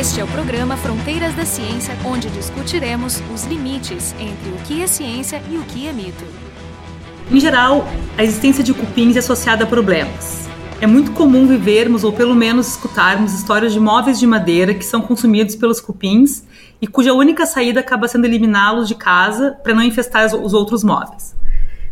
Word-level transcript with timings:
Este 0.00 0.18
é 0.18 0.24
o 0.24 0.28
programa 0.28 0.78
Fronteiras 0.78 1.34
da 1.34 1.44
Ciência, 1.44 1.94
onde 2.06 2.30
discutiremos 2.30 3.22
os 3.34 3.44
limites 3.44 4.14
entre 4.18 4.48
o 4.48 4.56
que 4.64 4.82
é 4.82 4.86
ciência 4.86 5.42
e 5.50 5.58
o 5.58 5.62
que 5.64 5.86
é 5.86 5.92
mito. 5.92 6.24
Em 7.30 7.38
geral, 7.38 7.86
a 8.16 8.24
existência 8.24 8.64
de 8.64 8.72
cupins 8.72 9.14
é 9.16 9.18
associada 9.18 9.64
a 9.64 9.66
problemas. 9.66 10.48
É 10.80 10.86
muito 10.86 11.12
comum 11.12 11.46
vivermos 11.46 12.02
ou 12.02 12.14
pelo 12.14 12.34
menos 12.34 12.68
escutarmos 12.68 13.34
histórias 13.34 13.74
de 13.74 13.78
móveis 13.78 14.18
de 14.18 14.26
madeira 14.26 14.72
que 14.72 14.86
são 14.86 15.02
consumidos 15.02 15.54
pelos 15.54 15.82
cupins 15.82 16.44
e 16.80 16.86
cuja 16.86 17.12
única 17.12 17.44
saída 17.44 17.80
acaba 17.80 18.08
sendo 18.08 18.24
eliminá-los 18.24 18.88
de 18.88 18.94
casa 18.94 19.50
para 19.62 19.74
não 19.74 19.82
infestar 19.82 20.34
os 20.34 20.54
outros 20.54 20.82
móveis. 20.82 21.36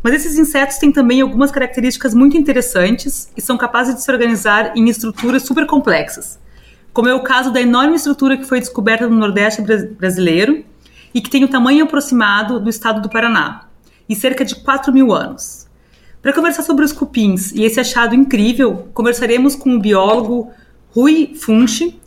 Mas 0.03 0.15
esses 0.15 0.39
insetos 0.39 0.79
têm 0.79 0.91
também 0.91 1.21
algumas 1.21 1.51
características 1.51 2.15
muito 2.15 2.39
interessantes 2.39 3.31
e 3.37 3.43
são 3.43 3.59
capazes 3.59 3.95
de 3.97 4.03
se 4.03 4.11
organizar 4.11 4.73
em 4.75 4.89
estruturas 4.89 5.43
super 5.43 5.67
complexas, 5.67 6.39
como 6.99 7.09
é 7.09 7.15
o 7.15 7.23
caso 7.23 7.53
da 7.53 7.61
enorme 7.61 7.95
estrutura 7.95 8.37
que 8.37 8.43
foi 8.43 8.59
descoberta 8.59 9.07
no 9.07 9.15
Nordeste 9.15 9.63
brasileiro 9.63 10.65
e 11.15 11.21
que 11.21 11.31
tem 11.31 11.45
o 11.45 11.49
tamanho 11.49 11.85
aproximado 11.85 12.59
do 12.59 12.69
estado 12.69 13.01
do 13.01 13.09
Paraná, 13.09 13.69
e 14.09 14.17
cerca 14.17 14.45
de 14.45 14.57
4 14.57 14.93
mil 14.93 15.13
anos. 15.13 15.69
Para 16.21 16.33
conversar 16.33 16.65
sobre 16.65 16.85
os 16.85 16.93
cupins 16.93 17.53
e 17.53 17.63
esse 17.63 17.79
achado 17.79 18.17
incrível, 18.17 18.89
conversaremos 18.93 19.55
com 19.55 19.77
o 19.77 19.79
biólogo 19.79 20.51
Rui 20.91 21.37
Funchi, 21.37 22.01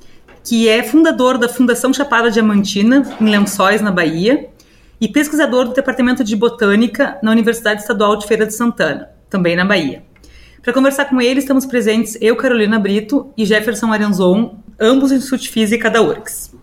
que 0.44 0.68
é 0.68 0.84
fundador 0.84 1.38
da 1.38 1.48
Fundação 1.48 1.94
Chapada 1.94 2.30
Diamantina, 2.30 3.16
em 3.22 3.30
Lençóis, 3.30 3.82
na 3.82 3.92
Bahia, 3.92 4.50
e 5.00 5.08
pesquisador 5.08 5.70
do 5.70 5.74
Departamento 5.74 6.22
de 6.22 6.36
Botânica 6.36 7.18
na 7.24 7.32
Universidade 7.32 7.80
Estadual 7.80 8.18
de 8.18 8.28
Feira 8.28 8.46
de 8.46 8.54
Santana, 8.54 9.08
também 9.30 9.56
na 9.56 9.64
Bahia. 9.64 10.04
Para 10.62 10.74
conversar 10.74 11.06
com 11.06 11.20
ele, 11.20 11.40
estamos 11.40 11.66
presentes 11.66 12.16
eu, 12.22 12.36
Carolina 12.36 12.78
Brito, 12.78 13.34
e 13.36 13.46
Jefferson 13.46 13.92
Arenzon, 13.92 14.61
ambos 14.82 15.12
do 15.12 15.16
Instituto 15.16 15.42
de 15.42 15.50
Física 15.50 15.90
da 15.90 16.02
URGS. 16.02 16.54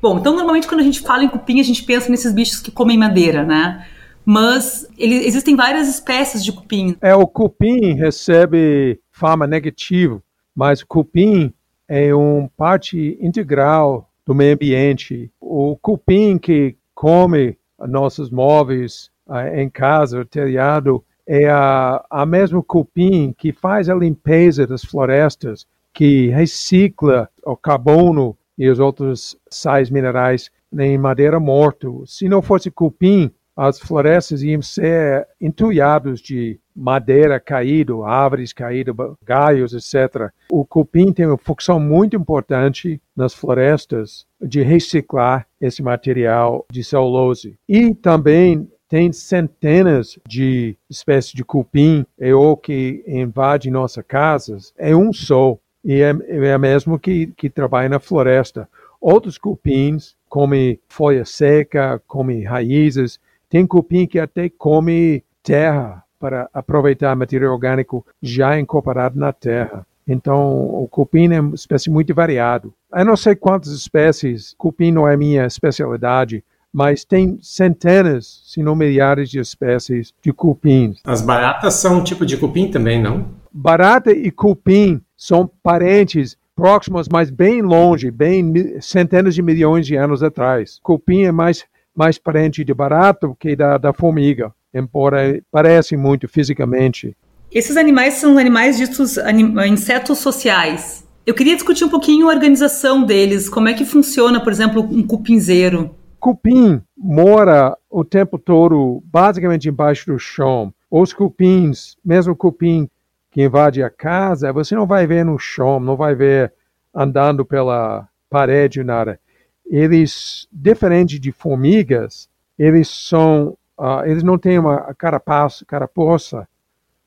Bom, 0.00 0.18
então 0.18 0.34
normalmente 0.34 0.68
quando 0.68 0.80
a 0.80 0.84
gente 0.84 1.00
fala 1.00 1.24
em 1.24 1.28
cupim, 1.28 1.60
a 1.60 1.64
gente 1.64 1.82
pensa 1.84 2.10
nesses 2.10 2.32
bichos 2.32 2.60
que 2.60 2.70
comem 2.70 2.98
madeira, 2.98 3.44
né? 3.44 3.86
Mas 4.24 4.86
ele, 4.96 5.26
existem 5.26 5.56
várias 5.56 5.88
espécies 5.88 6.44
de 6.44 6.52
cupim. 6.52 6.96
É, 7.00 7.14
o 7.14 7.26
cupim 7.26 7.94
recebe 7.94 9.00
fama 9.10 9.46
negativa, 9.46 10.22
mas 10.54 10.82
o 10.82 10.86
cupim 10.86 11.52
é 11.88 12.14
uma 12.14 12.48
parte 12.56 13.18
integral 13.20 14.08
do 14.24 14.34
meio 14.34 14.54
ambiente. 14.54 15.30
O 15.40 15.76
cupim 15.76 16.38
que 16.38 16.76
come 16.94 17.56
nossos 17.88 18.30
móveis 18.30 19.10
uh, 19.26 19.56
em 19.56 19.68
casa, 19.68 20.24
telhado, 20.24 21.04
é 21.26 21.48
a, 21.48 22.04
a 22.10 22.26
mesma 22.26 22.62
cupim 22.62 23.34
que 23.36 23.52
faz 23.52 23.88
a 23.88 23.94
limpeza 23.94 24.66
das 24.66 24.84
florestas, 24.84 25.66
que 25.92 26.28
recicla 26.28 27.28
o 27.44 27.56
carbono 27.56 28.36
e 28.56 28.68
os 28.68 28.78
outros 28.78 29.36
sais 29.50 29.90
minerais 29.90 30.50
em 30.78 30.96
madeira 30.96 31.38
morta. 31.38 31.88
Se 32.06 32.28
não 32.28 32.40
fosse 32.40 32.70
cupim, 32.70 33.30
as 33.56 33.78
florestas 33.78 34.42
iam 34.42 34.62
ser 34.62 35.28
entulhadas 35.40 36.20
de 36.20 36.58
madeira 36.74 37.38
caída, 37.38 37.92
árvores 38.04 38.52
caídas, 38.52 38.94
galhos, 39.22 39.74
etc. 39.74 40.30
O 40.50 40.64
cupim 40.64 41.12
tem 41.12 41.26
uma 41.26 41.36
função 41.36 41.78
muito 41.78 42.16
importante 42.16 43.00
nas 43.14 43.34
florestas 43.34 44.26
de 44.40 44.62
reciclar 44.62 45.46
esse 45.60 45.82
material 45.82 46.64
de 46.70 46.82
celulose. 46.82 47.58
E 47.68 47.94
também 47.94 48.68
tem 48.88 49.12
centenas 49.12 50.18
de 50.26 50.76
espécies 50.88 51.32
de 51.32 51.44
cupim 51.44 52.04
é 52.18 52.34
o 52.34 52.56
que 52.56 53.02
invade 53.06 53.70
nossas 53.70 54.04
casas. 54.06 54.72
É 54.76 54.94
um 54.94 55.12
só 55.12 55.58
e 55.84 56.00
é, 56.00 56.10
é 56.28 56.58
mesmo 56.58 56.98
que, 56.98 57.28
que 57.36 57.50
trabalha 57.50 57.88
na 57.88 57.98
floresta. 57.98 58.68
Outros 59.00 59.36
cupins 59.36 60.14
comem 60.28 60.78
folha 60.88 61.24
seca, 61.24 62.00
comem 62.06 62.44
raízes. 62.44 63.18
Tem 63.50 63.66
cupim 63.66 64.06
que 64.06 64.18
até 64.18 64.48
come 64.48 65.24
terra 65.42 66.04
para 66.18 66.48
aproveitar 66.54 67.16
material 67.16 67.52
orgânico 67.52 68.06
já 68.22 68.58
incorporado 68.58 69.18
na 69.18 69.32
terra. 69.32 69.84
Então, 70.06 70.52
o 70.82 70.86
cupim 70.88 71.32
é 71.32 71.40
uma 71.40 71.54
espécie 71.54 71.90
muito 71.90 72.14
variado. 72.14 72.72
Eu 72.94 73.04
não 73.04 73.16
sei 73.16 73.34
quantas 73.34 73.72
espécies, 73.72 74.54
cupim 74.56 74.92
não 74.92 75.08
é 75.08 75.16
minha 75.16 75.46
especialidade, 75.46 76.44
mas 76.72 77.04
tem 77.04 77.38
centenas, 77.42 78.42
se 78.46 78.62
não 78.62 78.74
milhares 78.74 79.28
de 79.28 79.38
espécies 79.38 80.14
de 80.22 80.32
cupins. 80.32 81.00
As 81.04 81.20
baratas 81.20 81.74
são 81.74 81.98
um 81.98 82.04
tipo 82.04 82.24
de 82.24 82.36
cupim 82.36 82.70
também, 82.70 83.00
não? 83.00 83.30
Barata 83.52 84.10
e 84.12 84.30
cupim 84.30 85.00
são 85.22 85.48
parentes 85.62 86.36
próximos, 86.56 87.08
mas 87.08 87.30
bem 87.30 87.62
longe, 87.62 88.10
bem 88.10 88.80
centenas 88.80 89.36
de 89.36 89.42
milhões 89.42 89.86
de 89.86 89.94
anos 89.94 90.20
atrás. 90.20 90.80
Cupim 90.82 91.22
é 91.22 91.30
mais, 91.30 91.64
mais 91.94 92.18
parente 92.18 92.64
de 92.64 92.74
barata 92.74 93.32
que 93.38 93.54
da, 93.54 93.78
da 93.78 93.92
formiga 93.92 94.52
embora 94.74 95.40
parecem 95.50 95.96
muito 95.96 96.26
fisicamente. 96.26 97.16
Esses 97.52 97.76
animais 97.76 98.14
são 98.14 98.36
animais 98.36 98.78
ditos 98.78 99.16
anim, 99.18 99.54
insetos 99.68 100.18
sociais. 100.18 101.06
Eu 101.24 101.34
queria 101.34 101.54
discutir 101.54 101.84
um 101.84 101.88
pouquinho 101.88 102.28
a 102.28 102.34
organização 102.34 103.04
deles, 103.04 103.48
como 103.48 103.68
é 103.68 103.74
que 103.74 103.84
funciona, 103.84 104.42
por 104.42 104.50
exemplo, 104.50 104.82
um 104.82 105.06
cupinzeiro. 105.06 105.94
Cupim 106.18 106.80
mora 106.96 107.76
o 107.88 108.04
tempo 108.04 108.38
todo 108.38 109.02
basicamente 109.04 109.68
embaixo 109.68 110.10
do 110.10 110.18
chão. 110.18 110.72
Os 110.90 111.12
cupins, 111.12 111.96
mesmo 112.04 112.34
cupim 112.34 112.88
que 113.32 113.42
invade 113.42 113.82
a 113.82 113.90
casa, 113.90 114.52
você 114.52 114.76
não 114.76 114.86
vai 114.86 115.06
ver 115.06 115.24
no 115.24 115.38
chão, 115.38 115.80
não 115.80 115.96
vai 115.96 116.14
ver 116.14 116.52
andando 116.94 117.44
pela 117.44 118.08
parede, 118.30 118.84
nada. 118.84 119.18
Eles, 119.66 120.46
diferente 120.52 121.18
de 121.18 121.32
formigas, 121.32 122.28
eles 122.56 122.88
são 122.88 123.56
Uh, 123.82 124.04
eles 124.04 124.22
não 124.22 124.38
têm 124.38 124.60
uma 124.60 124.94
carapaça, 124.94 125.64
carapaça 125.64 126.46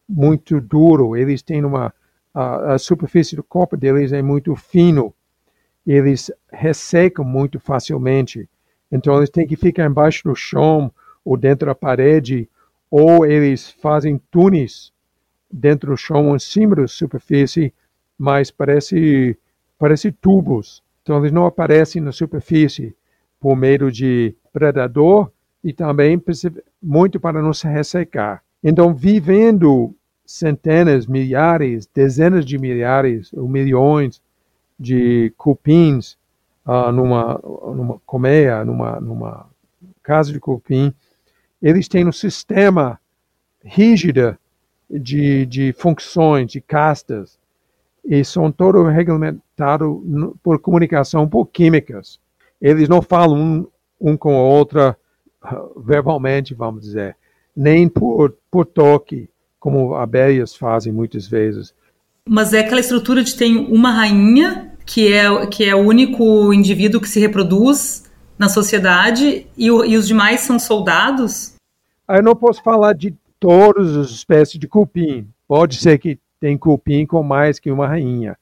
muito 0.09 0.59
duro, 0.59 1.16
eles 1.16 1.41
têm 1.41 1.64
uma 1.64 1.88
uh, 2.34 2.72
a 2.72 2.78
superfície 2.78 3.35
do 3.35 3.44
corpo 3.44 3.78
deles 3.78 4.12
é 4.12 4.22
muito 4.22 4.56
fino, 4.56 5.14
eles 5.85 6.31
ressecam 6.52 7.24
muito 7.24 7.62
facilmente, 7.62 8.50
então 8.91 9.16
eles 9.16 9.30
têm 9.30 9.47
que 9.47 9.56
ficar 9.56 9.85
embaixo 9.85 10.24
do 10.25 10.35
chão 10.35 10.91
ou 11.24 11.38
dentro 11.38 11.68
da 11.68 11.75
parede, 11.75 12.50
ou 12.90 13.25
eles 13.25 13.69
fazem 13.69 14.19
túneis 14.30 14.91
dentro 15.55 15.91
do 15.91 15.97
chão, 15.97 16.35
em 16.35 16.39
cima 16.39 16.75
da 16.75 16.88
superfície, 16.88 17.73
mas 18.17 18.51
parece 18.51 19.38
parece 19.77 20.11
tubos, 20.11 20.83
então 21.01 21.17
eles 21.19 21.31
não 21.31 21.45
aparecem 21.45 22.01
na 22.01 22.11
superfície 22.11 22.95
por 23.39 23.55
medo 23.55 23.91
de 23.91 24.35
predador 24.51 25.31
e 25.63 25.73
também 25.73 26.21
muito 26.81 27.19
para 27.19 27.41
não 27.41 27.53
se 27.53 27.67
ressecar. 27.67 28.41
Então, 28.63 28.93
vivendo 28.93 29.93
centenas, 30.25 31.05
milhares, 31.05 31.87
dezenas 31.93 32.45
de 32.45 32.57
milhares 32.57 33.31
ou 33.33 33.47
milhões 33.47 34.22
de 34.79 35.31
cupins 35.37 36.17
uh, 36.66 36.91
numa, 36.91 37.39
numa 37.75 37.99
colmeia, 38.05 38.63
numa, 38.66 38.99
numa 38.99 39.45
casa 40.01 40.31
de 40.31 40.39
cupim, 40.39 40.93
eles 41.61 41.87
têm 41.87 42.07
um 42.07 42.11
sistema 42.11 42.99
rígido 43.63 44.37
de, 44.90 45.46
de 45.46 45.73
funções, 45.73 46.51
de 46.51 46.62
castas, 46.62 47.38
e 48.03 48.23
são 48.23 48.51
todos 48.51 48.88
regulamentados 48.94 50.00
por 50.44 50.59
comunicação 50.59 51.28
por 51.28 51.47
químicas. 51.47 52.19
Eles 52.62 52.88
não 52.88 53.01
falam 53.01 53.38
um, 53.38 53.68
um 54.00 54.18
com 54.18 54.35
a 54.38 54.41
outra 54.41 54.97
verbalmente, 55.78 56.53
vamos 56.53 56.81
dizer, 56.81 57.16
nem 57.56 57.88
por, 57.88 58.35
por 58.50 58.66
toque, 58.66 59.29
como 59.59 59.96
abelhas 59.96 60.56
fazem 60.56 60.94
muitas 60.94 61.28
vezes. 61.28 61.73
Mas 62.28 62.53
é 62.53 62.59
aquela 62.59 62.79
estrutura 62.79 63.23
de 63.23 63.35
tem 63.35 63.56
uma 63.56 63.91
rainha, 63.91 64.72
que 64.85 65.11
é, 65.11 65.47
que 65.47 65.64
é 65.64 65.76
o 65.76 65.79
único 65.79 66.53
indivíduo 66.53 67.02
que 67.02 67.09
se 67.09 67.20
reproduz 67.20 68.03
na 68.37 68.49
sociedade, 68.49 69.47
e, 69.58 69.72
o, 69.72 69.85
e 69.85 69.96
os 69.96 70.08
demais 70.08 70.41
são 70.41 70.59
soldados? 70.59 71.55
Eu 72.09 72.22
não 72.22 72.35
posso 72.35 72.61
falar 72.61 72.93
de 72.93 73.16
todas 73.46 73.96
as 73.96 74.09
espécies 74.09 74.59
de 74.59 74.68
cupim. 74.68 75.28
Pode 75.47 75.76
ser 75.76 76.00
que 76.00 76.20
tem 76.40 76.58
cupim 76.58 77.06
com 77.06 77.22
mais 77.22 77.59
que 77.59 77.70
uma 77.70 77.88
rainha. 77.88 78.36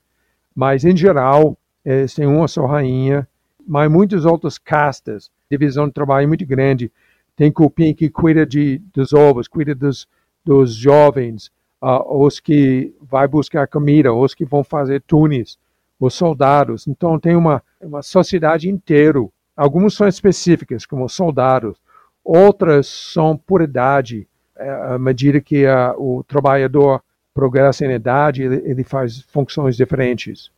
Mas, 0.55 0.85
em 0.85 0.95
geral, 0.95 1.57
eles 1.83 2.13
têm 2.13 2.25
uma 2.25 2.47
só 2.47 2.65
rainha, 2.65 3.27
mas 3.67 3.91
muitas 3.91 4.23
outras 4.23 4.57
castas 4.57 5.29
divisão 5.51 5.87
de 5.87 5.93
trabalho 5.93 6.25
muito 6.25 6.45
grande. 6.45 6.89
Tem 7.35 7.51
cupim 7.51 7.93
que 7.93 8.09
cuida 8.09 8.45
de, 8.45 8.81
dos 8.93 9.11
ovos, 9.11 9.45
cuida 9.45 9.75
dos, 9.75 10.07
dos 10.45 10.73
jovens, 10.73 11.51
uh, 11.81 12.23
os 12.23 12.39
que 12.39 12.95
vai 13.01 13.27
buscar 13.27 13.67
comida, 13.67 14.13
os 14.13 14.33
que 14.33 14.45
vão 14.45 14.63
fazer 14.63 15.01
túneis, 15.01 15.57
os 15.99 16.13
soldados. 16.13 16.87
Então 16.87 17.19
tem 17.19 17.35
uma, 17.35 17.61
uma 17.81 18.01
sociedade 18.01 18.69
inteira. 18.69 19.19
Algumas 19.55 19.95
são 19.95 20.07
específicas, 20.07 20.85
como 20.85 21.09
soldados. 21.09 21.77
Outras 22.23 22.87
são 22.87 23.35
por 23.35 23.61
idade. 23.61 24.25
É, 24.63 24.93
à 24.95 24.97
medida 24.97 25.41
que 25.41 25.65
uh, 25.65 25.93
o 25.97 26.23
trabalhador 26.23 27.01
progressa 27.33 27.85
em 27.85 27.91
idade, 27.91 28.43
ele, 28.43 28.61
ele 28.63 28.83
faz 28.83 29.21
funções 29.27 29.75
diferentes. 29.75 30.49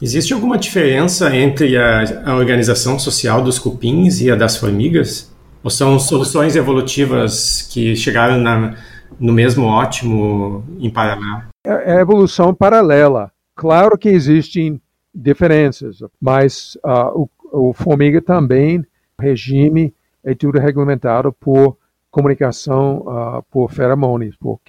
Existe 0.00 0.32
alguma 0.32 0.56
diferença 0.56 1.34
entre 1.36 1.76
a, 1.76 2.30
a 2.30 2.36
organização 2.36 2.98
social 2.98 3.42
dos 3.42 3.58
cupins 3.58 4.20
e 4.20 4.30
a 4.30 4.34
das 4.34 4.56
formigas? 4.56 5.30
Ou 5.62 5.70
são 5.70 5.98
soluções 5.98 6.56
evolutivas 6.56 7.68
que 7.70 7.94
chegaram 7.94 8.38
na, 8.38 8.76
no 9.18 9.32
mesmo 9.32 9.66
ótimo 9.66 10.64
em 10.78 10.88
paralelo? 10.88 11.42
É, 11.66 11.96
é 11.96 12.00
evolução 12.00 12.54
paralela. 12.54 13.30
Claro 13.54 13.98
que 13.98 14.08
existem 14.08 14.80
diferenças, 15.14 15.98
mas 16.18 16.76
uh, 16.76 17.28
o, 17.52 17.68
o 17.68 17.72
formiga 17.74 18.22
também, 18.22 18.82
regime 19.20 19.92
é 20.24 20.34
tudo 20.34 20.58
regulamentado 20.58 21.30
por 21.32 21.76
comunicação 22.10 22.98
uh, 22.98 23.42
por 23.50 23.70
feromonas, 23.72 24.34
por, 24.36 24.60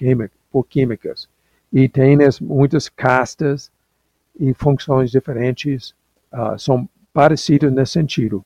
por 0.50 0.66
químicas. 0.66 1.28
E 1.72 1.88
tem 1.88 2.22
as, 2.22 2.38
muitas 2.38 2.88
castas 2.88 3.70
e 4.38 4.54
funções 4.54 5.10
diferentes, 5.10 5.94
uh, 6.32 6.58
são 6.58 6.88
parecidas 7.12 7.72
nesse 7.72 7.92
sentido. 7.92 8.44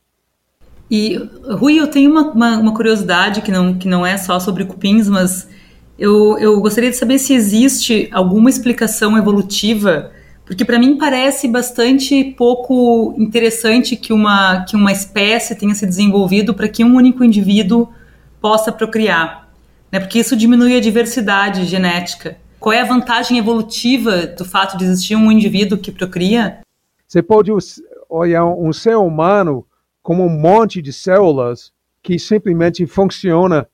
E, 0.91 1.17
Rui, 1.49 1.79
eu 1.79 1.89
tenho 1.89 2.11
uma, 2.11 2.31
uma, 2.31 2.59
uma, 2.59 2.75
curiosidade 2.75 3.43
que 3.43 3.51
não, 3.51 3.75
que 3.75 3.89
não 3.89 4.07
é 4.07 4.17
só 4.17 4.39
sobre 4.39 4.65
cupins, 4.65 5.09
mas 5.09 5.49
eu, 5.99 6.39
eu 6.39 6.61
gostaria 6.61 6.91
de 6.91 6.97
saber 6.97 7.19
se 7.19 7.35
existe 7.35 8.09
alguma 8.13 8.49
explicação 8.49 9.19
evolutiva, 9.19 10.13
porque 10.45 10.65
para 10.65 10.79
mim 10.79 10.97
parece 10.97 11.49
bastante 11.49 12.23
pouco 12.37 13.15
interessante 13.19 13.97
que 13.97 14.13
uma, 14.13 14.65
que 14.65 14.77
uma 14.77 14.93
espécie 14.93 15.57
tenha 15.57 15.75
se 15.75 15.85
desenvolvido 15.85 16.55
para 16.55 16.69
que 16.69 16.85
um 16.85 16.95
único 16.95 17.25
indivíduo 17.25 17.89
possa 18.41 18.73
procriar, 18.73 19.49
né? 19.91 20.01
porque 20.01 20.19
isso 20.19 20.37
diminui 20.37 20.77
a 20.77 20.81
diversidade 20.81 21.65
genética. 21.65 22.37
Qual 22.59 22.73
é 22.73 22.81
a 22.81 22.87
vantagem 22.87 23.39
evolutiva 23.39 24.27
do 24.27 24.45
fato 24.45 24.77
de 24.77 24.85
existir 24.85 25.15
um 25.15 25.31
indivíduo 25.31 25.79
que 25.79 25.93
procria? 25.93 26.61
Você 27.07 27.23
pode 27.23 27.51
olhar 28.09 28.45
um 28.45 28.73
ser 28.73 28.97
humano 28.97 29.65
como 30.03 30.25
um 30.25 30.29
monte 30.29 30.81
de 30.81 30.93
células 30.93 31.73
que 32.03 32.19
simplesmente 32.19 32.87
funciona 32.87 33.69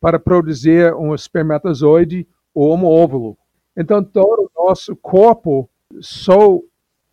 para 0.00 0.18
produzir 0.18 0.94
um 0.94 1.14
espermatozoide 1.14 2.26
ou 2.54 2.76
um 2.76 2.84
óvulo. 2.84 3.36
Então, 3.76 4.02
todo 4.02 4.50
o 4.54 4.66
nosso 4.66 4.94
corpo 4.96 5.68
só 6.00 6.58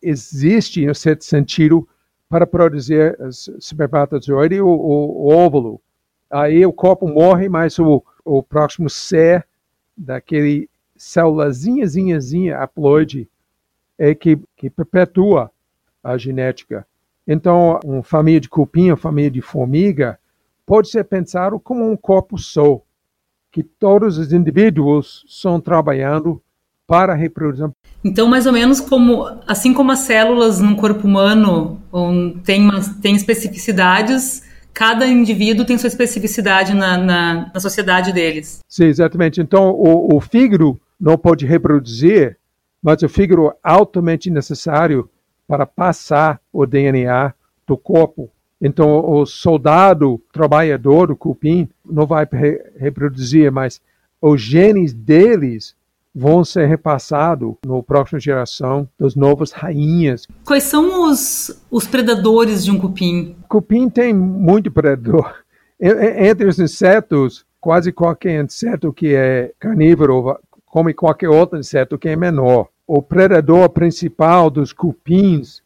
existe, 0.02 0.84
em 0.84 0.94
certo 0.94 1.24
sentido, 1.24 1.88
para 2.28 2.46
produzir 2.46 3.16
espermatozoide 3.58 4.60
ou, 4.60 4.78
ou 4.78 5.32
óvulo. 5.32 5.80
Aí 6.30 6.64
o 6.64 6.72
corpo 6.72 7.08
morre, 7.08 7.48
mas 7.48 7.78
o, 7.78 8.02
o 8.24 8.42
próximo 8.42 8.88
ser 8.88 9.46
daquele 9.96 10.68
célulazinha, 10.96 12.56
haploide, 12.56 13.28
é 13.98 14.14
que, 14.14 14.38
que 14.56 14.70
perpetua 14.70 15.50
a 16.02 16.16
genética. 16.16 16.86
Então, 17.26 17.78
uma 17.84 18.02
família 18.02 18.40
de 18.40 18.48
cupim, 18.48 18.90
uma 18.90 18.96
família 18.96 19.30
de 19.30 19.40
formiga, 19.40 20.18
pode 20.64 20.88
ser 20.88 21.04
pensado 21.04 21.58
como 21.58 21.90
um 21.90 21.96
corpo 21.96 22.38
só, 22.38 22.80
que 23.50 23.62
todos 23.62 24.18
os 24.18 24.32
indivíduos 24.32 25.24
estão 25.28 25.60
trabalhando 25.60 26.40
para 26.86 27.12
a 27.12 27.16
reprodução. 27.16 27.72
Então, 28.02 28.28
mais 28.28 28.46
ou 28.46 28.52
menos 28.52 28.80
como, 28.80 29.24
assim 29.46 29.74
como 29.74 29.92
as 29.92 30.00
células 30.00 30.60
num 30.60 30.74
corpo 30.74 31.06
humano 31.06 31.80
têm, 32.44 32.68
têm 33.00 33.14
especificidades, 33.14 34.42
cada 34.72 35.06
indivíduo 35.06 35.64
tem 35.64 35.78
sua 35.78 35.88
especificidade 35.88 36.74
na, 36.74 36.96
na, 36.98 37.50
na 37.52 37.60
sociedade 37.60 38.12
deles. 38.12 38.60
Sim, 38.68 38.84
exatamente. 38.84 39.40
Então, 39.40 39.70
o, 39.70 40.16
o 40.16 40.20
fígado 40.20 40.80
não 40.98 41.16
pode 41.16 41.46
reproduzir, 41.46 42.36
mas 42.82 43.02
o 43.02 43.08
fígado 43.08 43.48
é 43.48 43.54
altamente 43.62 44.30
necessário 44.30 45.08
para 45.46 45.66
passar 45.66 46.40
o 46.52 46.64
DNA 46.66 47.34
do 47.66 47.76
corpo. 47.76 48.30
Então, 48.60 49.08
o 49.10 49.24
soldado 49.24 50.20
trabalhador 50.32 51.08
do 51.08 51.16
cupim 51.16 51.68
não 51.84 52.06
vai 52.06 52.28
re 52.30 52.60
reproduzir, 52.76 53.50
mas 53.50 53.80
os 54.20 54.40
genes 54.40 54.92
deles 54.92 55.74
vão 56.14 56.44
ser 56.44 56.66
repassados 56.66 57.54
na 57.64 57.82
próxima 57.82 58.18
geração 58.18 58.88
das 58.98 59.14
novas 59.14 59.52
rainhas. 59.52 60.26
Quais 60.44 60.64
são 60.64 61.10
os, 61.10 61.62
os 61.70 61.86
predadores 61.86 62.64
de 62.64 62.70
um 62.70 62.78
cupim? 62.78 63.36
Cupim 63.48 63.88
tem 63.88 64.12
muito 64.12 64.70
predador. 64.70 65.34
Entre 65.80 66.46
os 66.46 66.58
insetos, 66.58 67.44
quase 67.60 67.92
qualquer 67.92 68.44
inseto 68.44 68.92
que 68.92 69.14
é 69.14 69.52
carnívoro 69.58 70.38
come 70.66 70.92
qualquer 70.92 71.28
outro 71.28 71.58
inseto 71.58 71.98
que 71.98 72.08
é 72.08 72.16
menor 72.16 72.68
o 72.92 73.00
predador 73.00 73.68
principal 73.68 74.50
dos 74.50 74.72
cupins, 74.72 75.62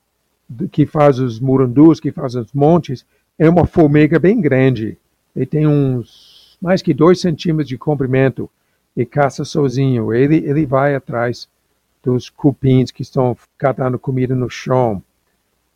que 0.70 0.84
faz 0.84 1.18
os 1.18 1.40
murundus, 1.40 1.98
que 1.98 2.12
faz 2.12 2.34
os 2.34 2.52
montes, 2.52 3.06
é 3.38 3.48
uma 3.48 3.66
formiga 3.66 4.18
bem 4.18 4.42
grande. 4.42 4.98
Ele 5.34 5.46
tem 5.46 5.66
uns 5.66 6.58
mais 6.60 6.82
que 6.82 6.92
dois 6.92 7.22
centímetros 7.22 7.66
de 7.66 7.78
comprimento 7.78 8.50
e 8.96 9.04
caça 9.04 9.44
sozinho. 9.44 10.12
Ele, 10.12 10.36
ele 10.36 10.66
vai 10.66 10.94
atrás 10.94 11.48
dos 12.02 12.28
cupins 12.28 12.90
que 12.90 13.02
estão 13.02 13.36
catando 13.56 13.98
comida 13.98 14.34
no 14.34 14.50
chão. 14.50 15.02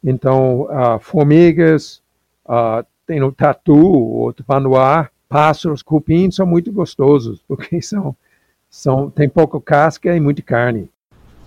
Então, 0.05 0.63
uh, 0.63 0.99
formigas, 1.01 2.03
uh, 2.47 2.85
tem 3.07 3.23
o 3.23 3.33
tatu, 3.33 3.75
o 3.75 4.33
tupanuá, 4.33 5.09
pássaros, 5.29 5.83
cupins 5.83 6.37
são 6.37 6.47
muito 6.47 6.71
gostosos, 6.71 7.43
porque 7.49 7.81
são, 7.83 8.15
são, 8.71 9.11
tem 9.11 9.29
pouca 9.29 9.61
casca 9.61 10.15
e 10.15 10.21
muita 10.21 10.43
carne. 10.43 10.89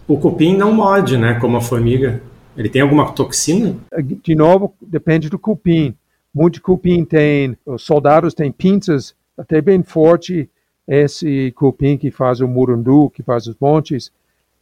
O 0.08 0.18
cupim 0.18 0.58
não 0.58 0.74
morde, 0.74 1.18
né, 1.18 1.40
como 1.40 1.58
a 1.58 1.62
formiga. 1.62 2.22
Ele 2.58 2.68
tem 2.68 2.82
alguma 2.82 3.10
toxina? 3.14 3.78
De 4.22 4.36
novo, 4.36 4.74
depende 4.82 5.30
do 5.30 5.40
cupim. 5.40 5.96
Muito 6.34 6.62
cupim 6.62 7.06
tem, 7.06 7.58
os 7.66 7.84
soldados 7.84 8.34
têm 8.34 8.52
pinças 8.52 9.16
até 9.38 9.62
bem 9.62 9.84
forte. 9.84 10.50
Esse 10.88 11.52
cupim 11.52 11.98
que 11.98 12.12
faz 12.12 12.42
o 12.42 12.48
murundu, 12.48 13.10
que 13.10 13.24
faz 13.24 13.48
os 13.48 13.56
montes, 13.60 14.12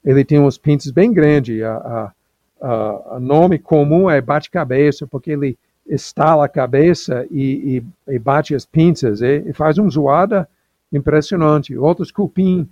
ele 0.03 0.23
tem 0.23 0.39
uns 0.39 0.57
pinças 0.57 0.91
bem 0.91 1.11
grandes. 1.11 1.61
A 1.63 3.17
nome 3.19 3.57
comum 3.57 4.09
é 4.09 4.21
bate-cabeça, 4.21 5.07
porque 5.07 5.31
ele 5.31 5.57
estala 5.87 6.45
a 6.45 6.49
cabeça 6.49 7.25
e, 7.31 7.83
e, 8.07 8.13
e 8.13 8.19
bate 8.19 8.53
as 8.53 8.65
pinças. 8.65 9.21
E, 9.21 9.43
e 9.47 9.53
faz 9.53 9.77
uma 9.77 9.89
zoada 9.89 10.47
impressionante. 10.91 11.77
Outros 11.77 12.11
cupim 12.11 12.67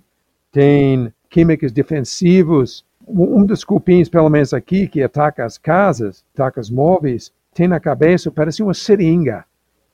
têm 0.52 1.12
químicos 1.28 1.72
defensivos. 1.72 2.84
Um 3.06 3.44
dos 3.44 3.64
cupins, 3.64 4.08
pelo 4.08 4.28
menos 4.28 4.52
aqui, 4.52 4.86
que 4.86 5.02
ataca 5.02 5.44
as 5.44 5.56
casas, 5.56 6.22
ataca 6.34 6.60
os 6.60 6.70
móveis, 6.70 7.32
tem 7.54 7.66
na 7.66 7.80
cabeça, 7.80 8.30
parece 8.30 8.62
uma 8.62 8.74
seringa. 8.74 9.44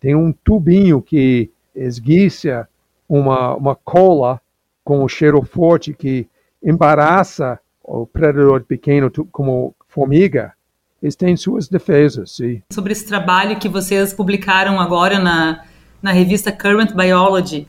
Tem 0.00 0.14
um 0.14 0.32
tubinho 0.32 1.00
que 1.00 1.50
esguiça 1.74 2.68
uma, 3.18 3.54
uma 3.54 3.74
cola 3.74 4.40
com 4.82 5.04
um 5.04 5.08
cheiro 5.08 5.42
forte 5.42 5.94
que 5.94 6.28
embaraça 6.62 7.58
o 7.82 8.06
predador 8.06 8.64
pequeno 8.64 9.10
como 9.30 9.74
formiga. 9.88 10.52
Eles 11.02 11.14
têm 11.14 11.36
suas 11.36 11.68
defesas, 11.68 12.32
sim. 12.32 12.62
Sobre 12.72 12.92
esse 12.92 13.06
trabalho 13.06 13.58
que 13.58 13.68
vocês 13.68 14.12
publicaram 14.12 14.80
agora 14.80 15.18
na, 15.18 15.64
na 16.02 16.12
revista 16.12 16.50
Current 16.50 16.92
Biology, 16.92 17.68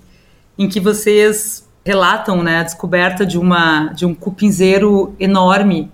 em 0.57 0.69
que 0.69 0.79
vocês 0.79 1.69
relatam 1.85 2.41
né, 2.41 2.59
a 2.59 2.63
descoberta 2.63 3.25
de, 3.25 3.37
uma, 3.37 3.87
de 3.89 4.05
um 4.05 4.15
cupinzeiro 4.15 5.13
enorme 5.19 5.91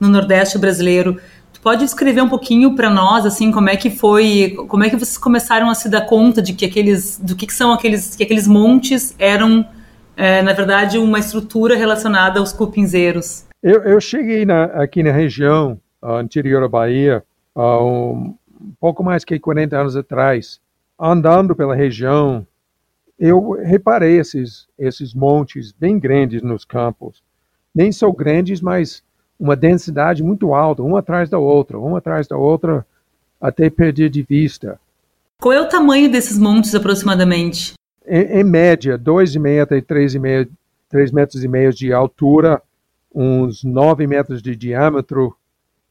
no 0.00 0.08
Nordeste 0.08 0.58
brasileiro. 0.58 1.20
Tu 1.58 1.62
pode 1.62 1.84
descrever 1.84 2.22
um 2.22 2.28
pouquinho 2.28 2.76
para 2.76 2.88
nós, 2.88 3.26
assim, 3.26 3.50
como 3.50 3.68
é 3.68 3.76
que 3.76 3.90
foi, 3.90 4.54
como 4.68 4.84
é 4.84 4.90
que 4.90 4.96
vocês 4.96 5.18
começaram 5.18 5.68
a 5.68 5.74
se 5.74 5.88
dar 5.88 6.02
conta 6.02 6.40
de 6.40 6.52
que 6.52 6.64
aqueles, 6.64 7.18
do 7.18 7.34
que, 7.34 7.48
que 7.48 7.52
são 7.52 7.72
aqueles, 7.72 8.14
que 8.14 8.22
aqueles 8.22 8.46
montes 8.46 9.12
eram, 9.18 9.68
é, 10.16 10.40
na 10.40 10.52
verdade, 10.52 10.98
uma 10.98 11.18
estrutura 11.18 11.76
relacionada 11.76 12.38
aos 12.38 12.52
cupinzeiros? 12.52 13.44
Eu, 13.60 13.82
eu 13.82 14.00
cheguei 14.00 14.46
na, 14.46 14.66
aqui 14.66 15.02
na 15.02 15.10
região 15.10 15.80
interior 16.22 16.60
da 16.60 16.68
Bahia 16.68 17.24
uh, 17.56 18.12
um 18.12 18.74
pouco 18.78 19.02
mais 19.02 19.24
que 19.24 19.36
40 19.36 19.76
anos 19.76 19.96
atrás, 19.96 20.60
andando 20.96 21.56
pela 21.56 21.74
região, 21.74 22.46
eu 23.18 23.58
reparei 23.64 24.20
esses, 24.20 24.68
esses 24.78 25.12
montes 25.12 25.72
bem 25.72 25.98
grandes 25.98 26.40
nos 26.40 26.64
campos. 26.64 27.20
Nem 27.74 27.90
são 27.90 28.12
grandes, 28.12 28.60
mas 28.60 29.02
uma 29.38 29.56
densidade 29.56 30.22
muito 30.22 30.54
alta, 30.54 30.82
uma 30.82 30.98
atrás 30.98 31.28
da 31.30 31.38
outra, 31.38 31.78
uma 31.78 31.98
atrás 31.98 32.26
da 32.26 32.36
outra, 32.36 32.86
até 33.40 33.70
perder 33.70 34.10
de 34.10 34.22
vista. 34.22 34.80
Qual 35.40 35.52
é 35.52 35.60
o 35.60 35.68
tamanho 35.68 36.10
desses 36.10 36.38
montes 36.38 36.74
aproximadamente? 36.74 37.74
Em, 38.06 38.40
em 38.40 38.44
média, 38.44 38.98
2,5 38.98 39.62
até 39.62 39.80
3,5 39.80 40.48
3 40.88 41.12
metros 41.12 41.44
e 41.44 41.48
meio 41.48 41.72
de 41.72 41.92
altura, 41.92 42.62
uns 43.14 43.62
9 43.62 44.06
metros 44.06 44.40
de 44.40 44.56
diâmetro, 44.56 45.36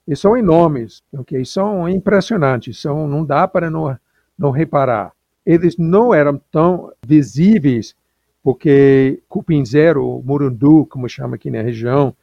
e 0.07 0.15
são 0.15 0.35
enormes, 0.35 1.03
ok? 1.13 1.45
São 1.45 1.87
impressionantes, 1.87 2.81
são, 2.81 3.07
não 3.07 3.23
dá 3.23 3.47
para 3.47 3.69
não, 3.69 3.95
não 4.37 4.49
reparar 4.49 5.13
eles 5.47 5.77
não 5.77 6.13
eram 6.13 6.41
tão 6.51 6.91
visíveis, 7.01 7.95
porque 8.43 9.23
cupinzeiro, 9.29 10.21
murundu, 10.25 10.85
como 10.87 11.07
chama 11.07 11.35
aqui 11.35 11.49
na 11.49 11.61
região, 11.61 12.13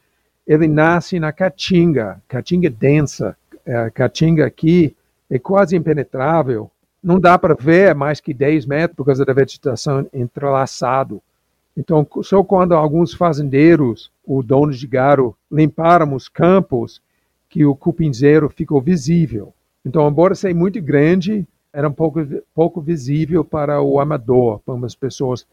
ele 0.45 0.67
nasce 0.67 1.19
na 1.19 1.31
caatinga, 1.31 2.21
caatinga 2.27 2.69
densa. 2.69 3.35
A 3.67 3.89
caatinga 3.89 4.45
aqui 4.45 4.95
é 5.29 5.39
quase 5.39 5.75
impenetrável. 5.75 6.69
Não 7.03 7.19
dá 7.19 7.37
para 7.37 7.55
ver 7.55 7.95
mais 7.95 8.19
que 8.19 8.33
10 8.33 8.65
metros 8.65 8.95
por 8.95 9.05
causa 9.05 9.25
da 9.25 9.33
vegetação 9.33 10.07
entrelaçado. 10.13 11.21
Então, 11.77 12.07
só 12.21 12.43
quando 12.43 12.73
alguns 12.73 13.13
fazendeiros, 13.13 14.09
o 14.25 14.41
dono 14.41 14.71
de 14.71 14.87
gado, 14.87 15.35
limparam 15.51 16.13
os 16.13 16.29
campos, 16.29 17.01
que 17.49 17.65
o 17.65 17.75
cupinzeiro 17.75 18.49
ficou 18.49 18.81
visível. 18.81 19.53
Então, 19.85 20.07
embora 20.07 20.35
seja 20.35 20.55
muito 20.55 20.81
grande, 20.81 21.45
era 21.71 21.87
um 21.87 21.91
pouco, 21.91 22.25
pouco 22.53 22.81
visível 22.81 23.43
para 23.43 23.81
o 23.81 23.99
amador, 23.99 24.59
para 24.65 24.85
as 24.85 24.95
pessoas 24.95 25.45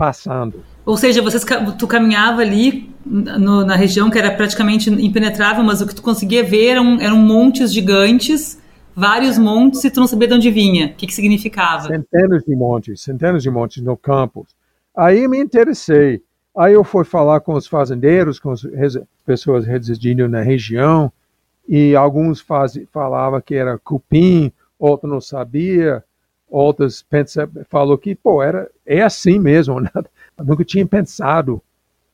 passando. 0.00 0.64
Ou 0.86 0.96
seja, 0.96 1.20
vocês, 1.20 1.44
tu 1.78 1.86
caminhava 1.86 2.40
ali 2.40 2.90
no, 3.04 3.66
na 3.66 3.76
região 3.76 4.10
que 4.10 4.18
era 4.18 4.30
praticamente 4.30 4.88
impenetrável, 4.88 5.62
mas 5.62 5.82
o 5.82 5.86
que 5.86 5.94
tu 5.94 6.00
conseguia 6.00 6.42
ver 6.42 6.68
eram, 6.68 6.98
eram 6.98 7.18
montes 7.18 7.70
gigantes, 7.70 8.58
vários 8.96 9.36
montes, 9.36 9.84
e 9.84 9.90
tu 9.90 10.00
não 10.00 10.06
sabia 10.06 10.26
de 10.26 10.34
onde 10.34 10.50
vinha. 10.50 10.86
O 10.86 10.94
que, 10.94 11.06
que 11.06 11.12
significava? 11.12 11.88
Centenas 11.88 12.42
de 12.44 12.56
montes, 12.56 13.02
centenas 13.02 13.42
de 13.42 13.50
montes 13.50 13.82
no 13.82 13.94
campo. 13.94 14.46
Aí 14.96 15.28
me 15.28 15.38
interessei. 15.38 16.22
Aí 16.56 16.72
eu 16.72 16.82
fui 16.82 17.04
falar 17.04 17.40
com 17.40 17.52
os 17.52 17.66
fazendeiros, 17.66 18.40
com 18.40 18.52
as 18.52 18.66
pessoas 19.26 19.66
residindo 19.66 20.26
na 20.30 20.40
região, 20.40 21.12
e 21.68 21.94
alguns 21.94 22.40
faz, 22.40 22.80
falavam 22.90 23.38
que 23.42 23.54
era 23.54 23.76
cupim, 23.76 24.50
outros 24.78 25.12
não 25.12 25.20
sabia, 25.20 26.02
outros 26.50 27.02
pensa, 27.08 27.48
falou 27.68 27.96
que, 27.96 28.14
pô, 28.14 28.42
era, 28.42 28.68
é 28.84 29.02
assim 29.02 29.38
mesmo. 29.38 29.80
Né? 29.80 29.90
Eu 30.38 30.44
nunca 30.44 30.64
tinha 30.64 30.86
pensado 30.86 31.62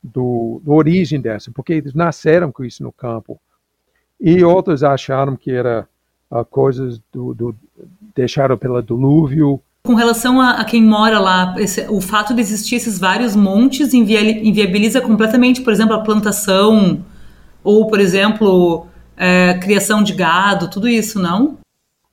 do, 0.03 0.61
do 0.63 0.73
origem 0.73 1.19
dessa, 1.19 1.51
porque 1.51 1.73
eles 1.73 1.93
nasceram 1.93 2.51
com 2.51 2.63
isso 2.63 2.83
no 2.83 2.91
campo. 2.91 3.39
E 4.19 4.43
outros 4.43 4.83
acharam 4.83 5.35
que 5.35 5.51
era 5.51 5.87
uh, 6.29 6.43
coisas 6.45 6.99
do, 7.11 7.33
do 7.33 7.55
deixaram 8.15 8.57
pelo 8.57 8.81
dilúvio, 8.81 9.61
com 9.87 9.93
relação 9.93 10.41
a, 10.41 10.59
a 10.59 10.65
quem 10.65 10.83
mora 10.83 11.17
lá, 11.17 11.55
esse, 11.57 11.87
o 11.87 12.01
fato 12.01 12.33
de 12.33 12.41
existir 12.41 12.75
esses 12.75 12.99
vários 12.99 13.37
montes 13.37 13.93
inviabiliza 13.93 14.99
completamente, 14.99 15.61
por 15.61 15.71
exemplo, 15.71 15.95
a 15.95 16.01
plantação 16.01 17.05
ou, 17.63 17.87
por 17.87 17.97
exemplo, 17.97 18.85
é, 19.15 19.53
criação 19.53 20.03
de 20.03 20.13
gado, 20.13 20.69
tudo 20.69 20.89
isso, 20.89 21.21
não? 21.21 21.57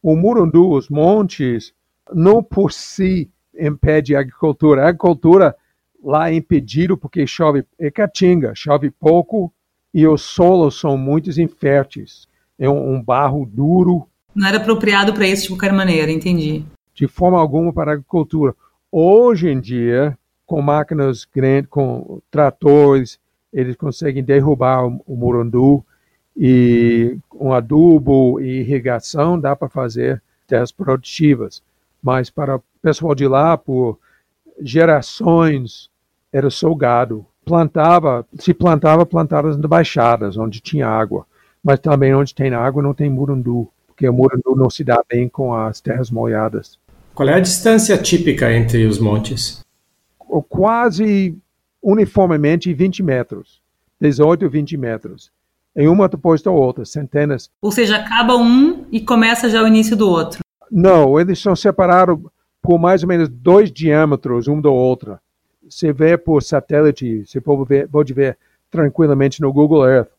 O 0.00 0.14
Murundu, 0.14 0.70
os 0.70 0.88
montes, 0.88 1.72
não 2.14 2.42
por 2.42 2.72
si 2.72 3.30
impede 3.58 4.14
a 4.14 4.20
agricultura. 4.20 4.84
A 4.84 4.88
agricultura 4.88 5.54
lá 6.02 6.30
é 6.30 6.34
impedido 6.34 6.96
porque 6.96 7.26
chove, 7.26 7.64
é 7.78 7.90
caatinga, 7.90 8.52
chove 8.54 8.90
pouco 8.90 9.52
e 9.92 10.06
os 10.06 10.22
solos 10.22 10.78
são 10.78 10.96
muito 10.96 11.30
inférteis. 11.40 12.26
É 12.58 12.68
um, 12.68 12.94
um 12.94 13.02
barro 13.02 13.46
duro. 13.46 14.06
Não 14.34 14.46
era 14.46 14.58
apropriado 14.58 15.12
para 15.12 15.26
isso 15.26 15.42
de 15.42 15.48
qualquer 15.48 15.72
maneira, 15.72 16.10
entendi 16.10 16.64
de 16.94 17.08
forma 17.08 17.38
alguma 17.38 17.72
para 17.72 17.90
a 17.90 17.94
agricultura. 17.94 18.54
Hoje 18.90 19.48
em 19.48 19.60
dia, 19.60 20.16
com 20.46 20.62
máquinas 20.62 21.24
grandes, 21.24 21.68
com 21.68 22.22
tratores, 22.30 23.18
eles 23.52 23.76
conseguem 23.76 24.22
derrubar 24.22 24.86
o, 24.86 25.02
o 25.06 25.84
e 26.36 27.16
com 27.28 27.52
adubo 27.52 28.40
e 28.40 28.60
irrigação 28.60 29.38
dá 29.38 29.54
para 29.54 29.68
fazer 29.68 30.22
terras 30.46 30.72
produtivas. 30.72 31.62
Mas 32.04 32.28
para 32.28 32.56
o 32.56 32.62
pessoal 32.82 33.14
de 33.14 33.26
lá, 33.26 33.56
por 33.56 33.98
gerações, 34.60 35.88
era 36.30 36.50
só 36.50 36.74
gado. 36.74 37.24
Plantava, 37.46 38.26
se 38.38 38.52
plantava 38.52 39.06
plantadas 39.06 39.56
nas 39.56 39.66
baixadas, 39.66 40.36
onde 40.36 40.60
tinha 40.60 40.86
água. 40.86 41.26
Mas 41.62 41.80
também 41.80 42.14
onde 42.14 42.34
tem 42.34 42.52
água 42.52 42.82
não 42.82 42.92
tem 42.92 43.08
murundu, 43.08 43.70
porque 43.86 44.06
o 44.06 44.12
murundu 44.12 44.54
não 44.54 44.68
se 44.68 44.84
dá 44.84 45.02
bem 45.10 45.30
com 45.30 45.54
as 45.54 45.80
terras 45.80 46.10
molhadas. 46.10 46.78
Qual 47.14 47.26
é 47.26 47.34
a 47.34 47.40
distância 47.40 47.96
típica 47.96 48.52
entre 48.52 48.84
os 48.84 48.98
montes? 48.98 49.64
Quase 50.48 51.38
uniformemente 51.82 52.74
20 52.74 53.02
metros, 53.02 53.62
18, 53.98 54.46
20 54.50 54.76
metros. 54.76 55.30
Em 55.74 55.88
uma 55.88 56.06
depois 56.06 56.42
da 56.42 56.50
outra, 56.50 56.84
centenas. 56.84 57.50
Ou 57.62 57.72
seja, 57.72 57.96
acaba 57.96 58.36
um 58.36 58.84
e 58.92 59.00
começa 59.00 59.48
já 59.48 59.62
o 59.62 59.66
início 59.66 59.96
do 59.96 60.08
outro. 60.08 60.43
Não, 60.70 61.18
eles 61.18 61.38
são 61.38 61.54
separados 61.54 62.18
por 62.60 62.78
mais 62.78 63.02
ou 63.02 63.08
menos 63.08 63.28
dois 63.28 63.70
diâmetros 63.70 64.48
um 64.48 64.60
do 64.60 64.72
outro. 64.72 65.18
Você 65.68 65.92
vê 65.92 66.16
por 66.16 66.42
satélite, 66.42 67.24
você 67.26 67.40
pode 67.40 67.68
ver, 67.68 67.88
pode 67.88 68.12
ver 68.12 68.38
tranquilamente 68.70 69.40
no 69.40 69.52
Google 69.52 69.86
Earth. 69.86 70.10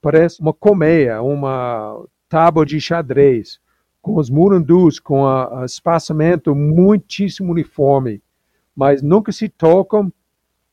Parece 0.00 0.40
uma 0.40 0.52
colmeia, 0.52 1.22
uma 1.22 2.04
tábua 2.28 2.66
de 2.66 2.80
xadrez 2.80 3.60
com 4.00 4.16
os 4.16 4.28
murundus, 4.28 4.98
com 4.98 5.22
o 5.22 5.64
espaçamento 5.64 6.54
muitíssimo 6.54 7.52
uniforme, 7.52 8.20
mas 8.74 9.00
nunca 9.00 9.30
se 9.30 9.48
tocam 9.48 10.12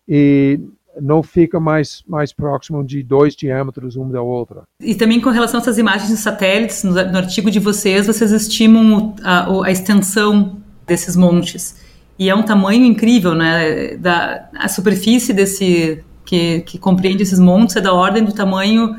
e 0.07 0.59
não 1.01 1.21
fica 1.21 1.59
mais, 1.59 2.03
mais 2.07 2.33
próximo 2.33 2.83
de 2.83 3.03
dois 3.03 3.35
diâmetros 3.35 3.95
um 3.95 4.09
da 4.09 4.21
outra. 4.21 4.63
E 4.81 4.95
também 4.95 5.19
com 5.19 5.29
relação 5.29 5.59
a 5.59 5.61
essas 5.61 5.77
imagens 5.77 6.09
de 6.09 6.17
satélites, 6.17 6.83
no, 6.83 6.91
no 6.91 7.17
artigo 7.17 7.51
de 7.51 7.59
vocês, 7.59 8.07
vocês 8.07 8.31
estimam 8.31 9.15
a, 9.23 9.65
a, 9.65 9.71
extensão 9.71 10.57
desses 10.87 11.15
montes. 11.15 11.79
E 12.17 12.29
é 12.29 12.35
um 12.35 12.43
tamanho 12.43 12.85
incrível, 12.85 13.33
né? 13.33 13.95
Da, 13.97 14.49
a 14.57 14.67
superfície 14.67 15.33
desse 15.33 16.03
que, 16.25 16.61
que 16.61 16.77
compreende 16.77 17.23
esses 17.23 17.39
montes 17.39 17.75
é 17.75 17.81
da 17.81 17.93
ordem 17.93 18.23
do 18.23 18.33
tamanho 18.33 18.95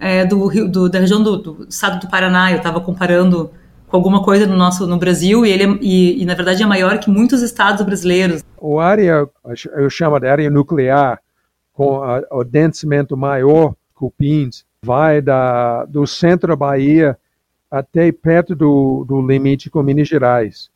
é, 0.00 0.24
do, 0.24 0.48
do, 0.68 0.88
da 0.88 0.98
região 0.98 1.22
do, 1.22 1.36
do 1.36 1.66
estado 1.68 2.00
do 2.00 2.08
Paraná. 2.08 2.50
Eu 2.50 2.58
estava 2.58 2.80
comparando 2.80 3.50
com 3.86 3.96
alguma 3.96 4.22
coisa 4.22 4.46
no 4.46 4.56
nosso 4.56 4.86
no 4.86 4.96
Brasil 4.96 5.44
e 5.44 5.50
ele 5.50 5.64
é, 5.64 5.78
e, 5.80 6.22
e, 6.22 6.24
na 6.24 6.34
verdade 6.34 6.62
é 6.62 6.66
maior 6.66 6.98
que 6.98 7.10
muitos 7.10 7.42
estados 7.42 7.84
brasileiros. 7.84 8.42
O 8.58 8.80
área 8.80 9.28
eu 9.76 9.90
chamo 9.90 10.18
de 10.18 10.26
área 10.26 10.50
nuclear 10.50 11.20
com 11.72 12.02
a, 12.02 12.22
o 12.30 12.44
densamento 12.44 13.16
maior 13.16 13.74
cupins 13.94 14.64
vai 14.82 15.22
da 15.22 15.84
do 15.84 16.06
centro 16.06 16.48
da 16.48 16.56
Bahia 16.56 17.16
até 17.70 18.10
perto 18.12 18.54
do, 18.54 19.04
do 19.08 19.26
limite 19.26 19.70
com 19.70 19.82
Minas 19.82 20.08
Gerais. 20.08 20.70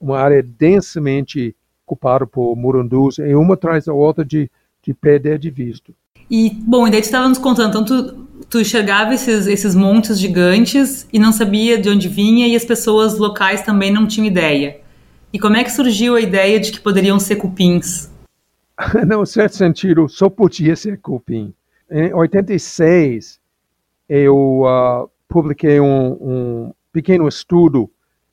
Uma 0.00 0.18
área 0.18 0.42
densamente 0.42 1.54
ocupada 1.86 2.26
por 2.26 2.54
murundus 2.56 3.18
e 3.18 3.34
uma 3.34 3.54
atrás 3.54 3.86
da 3.86 3.92
outra 3.92 4.24
de, 4.24 4.50
de 4.82 4.92
perder 4.92 5.38
de 5.38 5.50
vista. 5.50 5.92
E, 6.30 6.50
bom, 6.50 6.86
e 6.86 6.90
daí 6.90 7.00
tu 7.00 7.04
estava 7.04 7.28
nos 7.28 7.38
contando, 7.38 7.68
então 7.68 7.84
tu, 7.84 8.26
tu 8.50 8.60
enxergava 8.60 9.14
esses, 9.14 9.46
esses 9.46 9.74
montes 9.74 10.18
gigantes 10.18 11.08
e 11.12 11.18
não 11.18 11.32
sabia 11.32 11.78
de 11.78 11.88
onde 11.88 12.08
vinha 12.08 12.48
e 12.48 12.56
as 12.56 12.64
pessoas 12.64 13.16
locais 13.16 13.62
também 13.62 13.92
não 13.92 14.06
tinham 14.06 14.26
ideia. 14.26 14.80
E 15.32 15.38
como 15.38 15.56
é 15.56 15.62
que 15.62 15.70
surgiu 15.70 16.16
a 16.16 16.20
ideia 16.20 16.58
de 16.58 16.72
que 16.72 16.80
poderiam 16.80 17.18
ser 17.18 17.36
cupins? 17.36 18.10
Num 19.06 19.24
certo 19.24 19.56
sentido, 19.56 20.08
só 20.08 20.28
podia 20.28 20.76
ser 20.76 20.98
cupim. 20.98 21.54
Em 21.90 22.12
86, 22.12 23.40
eu 24.08 24.62
uh, 24.62 25.08
publiquei 25.28 25.80
um, 25.80 26.12
um 26.12 26.74
pequeno 26.92 27.26
estudo 27.26 27.90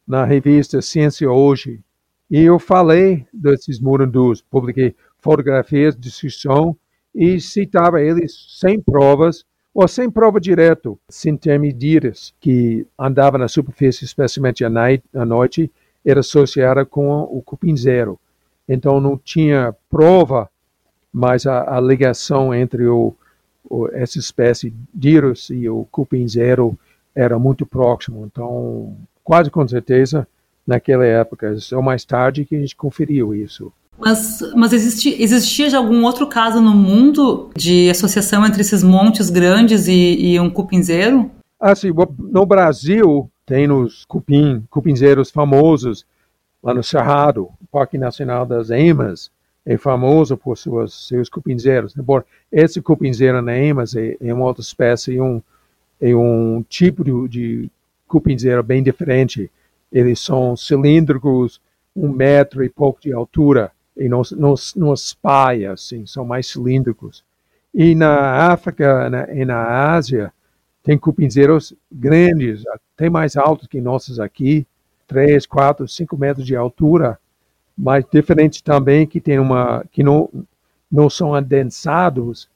na 0.08 0.26
revista 0.26 0.82
Ciência 0.82 1.30
Hoje 1.30 1.80
e 2.30 2.42
eu 2.42 2.60
falei 2.60 3.26
desses 3.34 3.80
murundus, 3.80 4.42
publiquei 4.42 4.96
fotografias, 5.18 5.96
descrição 5.96 6.76
e 7.16 7.40
citava 7.40 8.02
eles 8.02 8.58
sem 8.60 8.82
provas 8.82 9.46
ou 9.74 9.88
sem 9.88 10.10
prova 10.10 10.40
direto, 10.40 11.00
sem 11.10 11.38
ter 11.38 11.60
medidas 11.60 12.34
que 12.40 12.86
andava 13.00 13.38
na 13.38 13.48
superfície, 13.48 14.04
especialmente 14.04 14.64
à 14.66 15.26
noite, 15.26 15.72
era 16.06 16.20
associada 16.20 16.86
com 16.86 17.22
o 17.22 17.42
cupim 17.42 17.76
zero. 17.76 18.20
Então 18.68 19.00
não 19.00 19.18
tinha 19.18 19.76
prova, 19.90 20.50
mas 21.12 21.46
a, 21.46 21.78
a 21.78 21.82
ligação 21.82 22.54
entre 22.54 22.88
o, 22.88 23.14
o, 23.70 23.88
essa 23.90 24.18
espécie 24.18 24.74
Dirus 24.94 25.50
e 25.50 25.68
o 25.70 25.86
cupim 25.92 26.28
zero 26.28 26.78
era 27.16 27.38
muito 27.38 27.66
próximo. 27.66 28.26
Então, 28.26 28.96
quase 29.24 29.52
com 29.52 29.68
certeza, 29.68 30.28
naquela 30.66 31.06
época, 31.06 31.56
só 31.60 31.82
mais 31.82 32.04
tarde 32.04 32.46
que 32.46 32.56
a 32.56 32.60
gente 32.60 32.76
conferiu 32.76 33.36
isso. 33.36 33.72
Mas, 34.00 34.40
mas 34.56 34.74
existe, 34.74 35.22
existia 35.22 35.70
já 35.70 35.78
algum 35.78 36.04
outro 36.04 36.28
caso 36.28 36.60
no 36.60 36.74
mundo 36.74 37.52
de 37.56 37.90
associação 37.90 38.46
entre 38.46 38.62
esses 38.62 38.84
montes 38.84 39.30
grandes 39.30 39.88
e, 39.88 40.34
e 40.34 40.40
um 40.40 40.50
cupinzeiro? 40.50 41.30
Ah, 41.60 41.76
sim. 41.76 41.92
No 42.20 42.46
Brasil, 42.46 43.30
tem 43.46 43.72
os 43.72 44.04
cupim, 44.06 44.64
cupinzeiros 44.70 45.30
famosos, 45.30 46.06
lá 46.62 46.74
no 46.74 46.84
Cerrado, 46.84 47.50
Parque 47.74 47.98
Nacional 47.98 48.46
das 48.46 48.70
Emas, 48.70 49.32
é 49.66 49.78
famoso 49.78 50.38
por 50.38 50.56
suas, 50.56 50.94
seus 50.94 51.28
cupinzeiros. 51.28 51.98
Embora 51.98 52.24
esse 52.52 52.80
cupinzeiro 52.80 53.42
na 53.42 53.58
Emas 53.58 53.96
é, 53.96 54.16
é 54.22 54.32
uma 54.32 54.46
outra 54.46 54.62
espécie, 54.62 55.20
um, 55.20 55.42
é 56.00 56.16
um 56.16 56.64
tipo 56.70 57.04
de, 57.04 57.28
de 57.28 57.72
cupinzeiro 58.08 58.62
bem 58.62 58.84
diferente. 58.84 59.50
Eles 59.92 60.20
são 60.20 60.56
cilíndricos, 60.56 61.60
um 61.96 62.10
metro 62.10 62.64
e 62.64 62.70
pouco 62.70 63.02
de 63.02 63.12
altura, 63.12 63.72
e 63.98 64.08
não, 64.08 64.22
não, 64.38 64.54
não 64.76 64.94
espalha, 64.94 65.72
assim, 65.72 66.06
são 66.06 66.24
mais 66.24 66.48
cilíndricos. 66.48 67.24
E 67.74 67.96
na 67.96 68.52
África 68.52 69.10
na, 69.10 69.34
e 69.34 69.44
na 69.46 69.94
Ásia, 69.94 70.32
tem 70.84 70.96
cupinzeiros 70.98 71.74
grandes, 71.92 72.64
até 72.68 73.10
mais 73.10 73.36
altos 73.36 73.68
que 73.68 73.82
nossos 73.82 74.20
aqui, 74.20 74.68
3, 75.08 75.46
4, 75.46 75.88
5 75.88 76.18
metros 76.18 76.46
de 76.46 76.56
altura, 76.56 77.18
mas 77.78 78.06
diferentes 78.12 78.62
também 78.62 79.06
que 79.06 79.20
tem 79.20 79.40
uma 79.40 79.84
que 79.92 80.04
não 80.04 80.30
não 80.92 81.10
são 81.10 81.34
adensados 81.34 82.48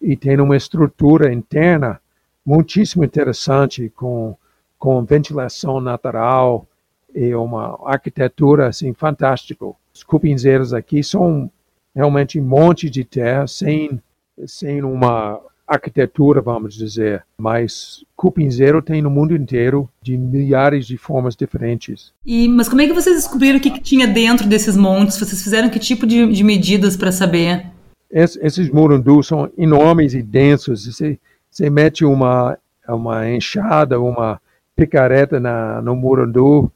e 0.00 0.16
tem 0.16 0.40
uma 0.40 0.56
estrutura 0.56 1.32
interna 1.32 2.00
muitíssimo 2.44 3.04
interessante 3.04 3.88
com 3.90 4.36
com 4.78 5.04
ventilação 5.04 5.80
natural 5.80 6.66
e 7.14 7.34
uma 7.34 7.78
arquitetura 7.84 8.68
assim 8.68 8.92
fantástica. 8.92 9.64
Os 9.94 10.02
cupinzeiros 10.02 10.72
aqui 10.72 11.04
são 11.04 11.50
realmente 11.94 12.40
um 12.40 12.44
monte 12.44 12.88
de 12.88 13.04
terra 13.04 13.46
sem 13.46 14.00
sem 14.46 14.82
uma 14.82 15.40
arquitetura, 15.74 16.40
vamos 16.40 16.74
dizer, 16.74 17.24
mas 17.38 18.04
cupinzeiro 18.16 18.82
tem 18.82 19.02
no 19.02 19.10
mundo 19.10 19.34
inteiro 19.34 19.88
de 20.02 20.16
milhares 20.16 20.86
de 20.86 20.96
formas 20.96 21.34
diferentes. 21.34 22.12
E 22.24 22.48
mas 22.48 22.68
como 22.68 22.80
é 22.80 22.86
que 22.86 22.92
vocês 22.92 23.16
descobriram 23.16 23.58
o 23.58 23.60
que, 23.60 23.70
que 23.70 23.80
tinha 23.80 24.06
dentro 24.06 24.46
desses 24.46 24.76
montes? 24.76 25.18
Vocês 25.18 25.42
fizeram 25.42 25.70
que 25.70 25.78
tipo 25.78 26.06
de, 26.06 26.26
de 26.32 26.44
medidas 26.44 26.96
para 26.96 27.12
saber? 27.12 27.66
Es, 28.10 28.36
esses 28.42 28.70
murundus 28.70 29.26
são 29.26 29.50
enormes 29.56 30.14
e 30.14 30.22
densos. 30.22 30.86
Você, 30.86 31.18
você 31.50 31.70
mete 31.70 32.04
uma 32.04 32.58
uma 32.88 33.30
enxada, 33.30 34.00
uma 34.00 34.40
picareta 34.74 35.38
na, 35.38 35.80
no 35.80 35.94
murundu, 35.94 36.70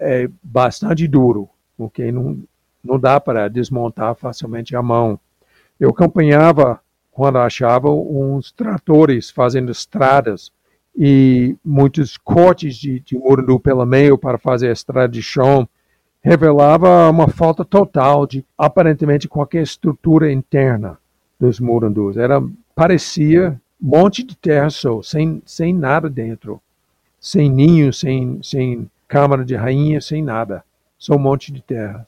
é 0.00 0.28
bastante 0.42 1.06
duro, 1.06 1.48
porque 1.76 2.10
não 2.10 2.38
não 2.86 2.98
dá 2.98 3.18
para 3.18 3.48
desmontar 3.48 4.14
facilmente 4.14 4.76
a 4.76 4.82
mão. 4.82 5.18
Eu 5.78 5.90
acompanhava 5.90 6.80
quando 7.16 7.38
achava 7.38 7.88
uns 7.88 8.52
tratores 8.52 9.30
fazendo 9.30 9.72
estradas 9.72 10.52
e 10.94 11.56
muitos 11.64 12.18
cortes 12.18 12.76
de, 12.76 13.00
de 13.00 13.16
murundu 13.16 13.58
pelo 13.58 13.86
meio 13.86 14.18
para 14.18 14.36
fazer 14.36 14.68
a 14.68 14.72
estrada 14.72 15.08
de 15.08 15.22
chão, 15.22 15.66
revelava 16.20 17.08
uma 17.08 17.26
falta 17.26 17.64
total 17.64 18.26
de 18.26 18.44
aparentemente 18.58 19.28
qualquer 19.28 19.62
estrutura 19.62 20.30
interna 20.30 20.98
dos 21.40 21.58
murundus. 21.58 22.18
Era 22.18 22.38
parecia 22.74 23.58
um 23.82 23.88
monte 23.88 24.22
de 24.22 24.36
terra 24.36 24.68
só, 24.68 25.00
sem, 25.00 25.40
sem 25.46 25.72
nada 25.72 26.10
dentro, 26.10 26.60
sem 27.18 27.50
ninho, 27.50 27.94
sem, 27.94 28.38
sem 28.42 28.90
câmara 29.08 29.42
de 29.42 29.56
rainha, 29.56 30.02
sem 30.02 30.22
nada, 30.22 30.62
só 30.98 31.14
um 31.14 31.18
monte 31.18 31.50
de 31.50 31.62
terra 31.62 32.06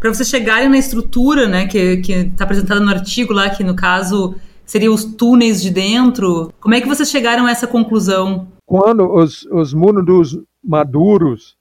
para 0.00 0.12
vocês 0.12 0.28
chegarem 0.28 0.68
na 0.68 0.78
estrutura, 0.78 1.48
né, 1.48 1.66
que 1.66 1.78
está 2.12 2.44
apresentada 2.44 2.80
no 2.80 2.90
artigo 2.90 3.32
lá, 3.32 3.50
que 3.50 3.64
no 3.64 3.74
caso 3.74 4.34
seriam 4.64 4.92
os 4.92 5.04
túneis 5.04 5.62
de 5.62 5.70
dentro, 5.70 6.52
como 6.60 6.74
é 6.74 6.80
que 6.80 6.88
vocês 6.88 7.10
chegaram 7.10 7.46
a 7.46 7.50
essa 7.50 7.66
conclusão? 7.66 8.48
Quando 8.66 9.08
os, 9.12 9.44
os 9.44 9.72
mundos 9.72 10.38
maduros 10.62 11.56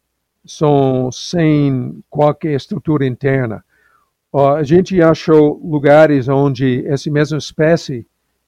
são 0.46 1.12
sem 1.12 2.04
qualquer 2.10 2.56
estrutura 2.56 3.06
interna, 3.06 3.64
a 4.34 4.64
gente 4.64 5.02
achou 5.02 5.62
lugares 5.64 6.28
onde 6.28 6.86
essa 6.88 7.10
mesma 7.10 7.38
espécie 7.38 8.06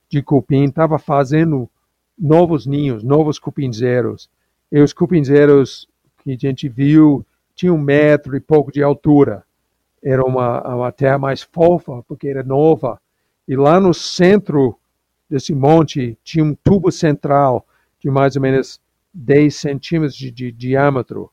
de 0.09 0.21
cupim 0.21 0.65
estava 0.65 0.99
fazendo 0.99 1.69
novos 2.17 2.65
ninhos, 2.65 3.03
novos 3.03 3.39
cupinzeiros. 3.39 4.29
E 4.71 4.81
os 4.81 4.91
cupinzeiros 4.91 5.87
que 6.23 6.31
a 6.31 6.37
gente 6.37 6.67
viu 6.67 7.25
tinham 7.55 7.75
um 7.75 7.81
metro 7.81 8.35
e 8.35 8.39
pouco 8.39 8.71
de 8.71 8.83
altura 8.83 9.43
era 10.03 10.23
uma, 10.23 10.61
uma 10.75 10.91
terra 10.91 11.17
mais 11.17 11.41
fofa, 11.41 12.03
porque 12.07 12.27
era 12.27 12.43
nova. 12.43 12.99
E 13.47 13.55
lá 13.55 13.79
no 13.79 13.93
centro 13.93 14.77
desse 15.29 15.53
monte 15.53 16.17
tinha 16.23 16.43
um 16.43 16.55
tubo 16.55 16.91
central 16.91 17.65
de 17.99 18.09
mais 18.09 18.35
ou 18.35 18.41
menos 18.41 18.79
10 19.13 19.55
centímetros 19.55 20.15
de, 20.15 20.31
de 20.31 20.51
diâmetro. 20.51 21.31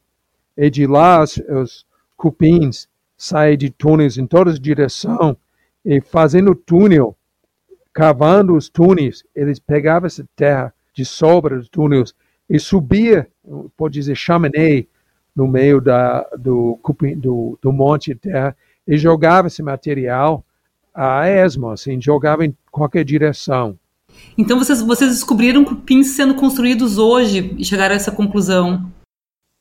E 0.56 0.70
de 0.70 0.86
lá 0.86 1.22
os, 1.22 1.36
os 1.36 1.86
cupins 2.16 2.88
saem 3.16 3.56
de 3.56 3.70
túneis 3.70 4.18
em 4.18 4.26
todas 4.26 4.54
as 4.54 4.60
direções 4.60 5.36
e 5.84 6.00
fazendo 6.00 6.54
túnel, 6.54 7.16
cavando 7.92 8.56
os 8.56 8.68
túneis, 8.68 9.22
eles 9.34 9.58
pegavam 9.58 10.06
essa 10.06 10.26
terra 10.34 10.72
de 10.92 11.04
sobra 11.04 11.56
dos 11.56 11.68
túneis 11.68 12.14
e 12.48 12.58
subia, 12.58 13.28
pode 13.76 13.94
dizer, 13.94 14.14
chaminé, 14.14 14.86
no 15.34 15.48
meio 15.48 15.80
da, 15.80 16.22
do, 16.38 16.78
do, 17.16 17.58
do 17.60 17.72
monte 17.72 18.12
de 18.12 18.16
terra 18.16 18.56
e 18.86 18.96
jogava 18.96 19.48
esse 19.48 19.62
material 19.62 20.44
a 20.94 21.28
esmo, 21.28 21.70
assim, 21.70 22.00
jogava 22.00 22.44
em 22.44 22.56
qualquer 22.70 23.04
direção. 23.04 23.76
Então 24.38 24.58
vocês, 24.58 24.80
vocês 24.80 25.10
descobriram 25.10 25.64
cupins 25.64 26.14
sendo 26.14 26.34
construídos 26.34 26.98
hoje 26.98 27.54
e 27.58 27.64
chegaram 27.64 27.94
a 27.94 27.96
essa 27.96 28.12
conclusão? 28.12 28.90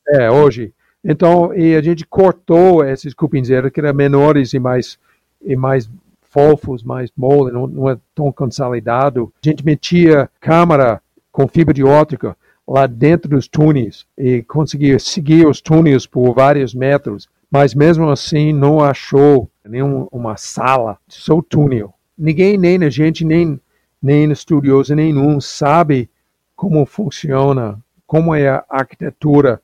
É, 0.08 0.30
hoje. 0.30 0.72
Então, 1.04 1.54
e 1.54 1.76
a 1.76 1.82
gente 1.82 2.06
cortou 2.06 2.86
esses 2.86 3.14
cupinzeiros 3.14 3.72
que 3.72 3.80
eram 3.80 3.94
menores 3.94 4.54
e 4.54 4.60
mais, 4.60 4.98
e 5.42 5.56
mais 5.56 5.90
fofos, 6.22 6.84
mais 6.84 7.12
mole, 7.18 7.52
não, 7.52 7.68
não 7.68 7.90
é 7.90 7.98
tão 8.16 8.32
consolidado. 8.32 9.34
A 9.44 9.50
gente 9.50 9.66
metia 9.66 10.30
câmara 10.40 11.02
com 11.32 11.48
fibra 11.48 11.74
de 11.74 11.84
óptica 11.84 12.38
lá 12.68 12.88
dentro 12.88 13.30
dos 13.30 13.48
túneis 13.48 14.06
e 14.18 14.42
conseguia 14.44 14.98
seguir 15.00 15.46
os 15.48 15.62
túneis 15.62 16.06
por 16.06 16.34
vários 16.34 16.74
metros, 16.74 17.28
mas 17.52 17.76
mesmo 17.76 18.10
assim 18.10 18.54
não 18.54 18.80
achou 18.80 19.50
nenhuma 19.64 20.38
sala, 20.38 20.98
só 21.08 21.42
túnel. 21.42 21.94
Ninguém, 22.18 22.58
nem 22.58 22.84
a 22.84 22.90
gente, 22.90 23.26
nem, 23.26 23.60
nem 24.02 24.32
estudioso 24.32 24.96
nenhum 24.96 25.40
sabe 25.40 26.10
como 26.56 26.86
funciona, 26.86 27.80
como 28.06 28.34
é 28.34 28.50
a 28.50 28.64
arquitetura 28.70 29.62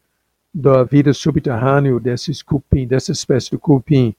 da 0.53 0.83
vida 0.83 1.13
subterrânea 1.13 1.99
desses 1.99 2.41
cupim, 2.41 2.87
dessa 2.87 3.11
espécie 3.11 3.51
de 3.51 3.57
cupim. 3.57 4.15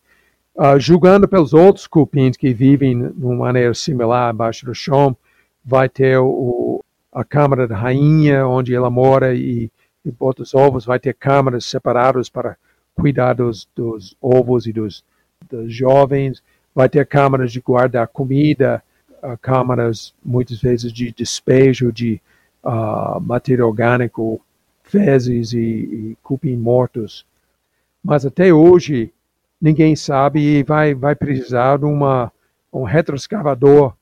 Uh, 0.54 0.78
julgando 0.78 1.26
pelos 1.28 1.52
outros 1.52 1.86
cupins 1.86 2.36
que 2.36 2.52
vivem 2.52 3.10
de 3.12 3.24
uma 3.24 3.36
maneira 3.36 3.72
similar 3.74 4.30
abaixo 4.30 4.66
do 4.66 4.74
chão, 4.74 5.16
vai 5.64 5.88
ter 5.88 6.18
o, 6.18 6.69
a 7.12 7.24
câmara 7.24 7.66
da 7.66 7.76
rainha, 7.76 8.46
onde 8.46 8.74
ela 8.74 8.90
mora 8.90 9.34
e, 9.34 9.70
e 10.04 10.10
bota 10.10 10.42
os 10.42 10.54
ovos, 10.54 10.84
vai 10.84 10.98
ter 10.98 11.14
câmaras 11.14 11.64
separadas 11.64 12.28
para 12.28 12.56
cuidar 12.94 13.34
dos, 13.34 13.68
dos 13.74 14.16
ovos 14.20 14.66
e 14.66 14.72
dos, 14.72 15.04
dos, 15.48 15.74
jovens, 15.74 16.42
vai 16.74 16.88
ter 16.88 17.06
câmaras 17.06 17.50
de 17.52 17.60
guardar 17.60 18.06
comida, 18.08 18.82
uh, 19.22 19.36
câmaras 19.40 20.14
muitas 20.24 20.60
vezes 20.60 20.92
de 20.92 21.12
despejo 21.12 21.92
de 21.92 22.20
uh, 22.62 23.20
material 23.20 23.68
orgânico, 23.68 24.40
fezes 24.82 25.52
e, 25.52 25.58
e 25.58 26.16
cupim 26.22 26.56
mortos. 26.56 27.26
Mas 28.02 28.24
até 28.24 28.52
hoje 28.52 29.12
ninguém 29.60 29.94
sabe 29.96 30.40
e 30.40 30.62
vai, 30.62 30.94
vai 30.94 31.14
precisar 31.14 31.78
de 31.78 31.84
uma, 31.84 32.32
um 32.72 32.84
retroescavador 32.84 33.94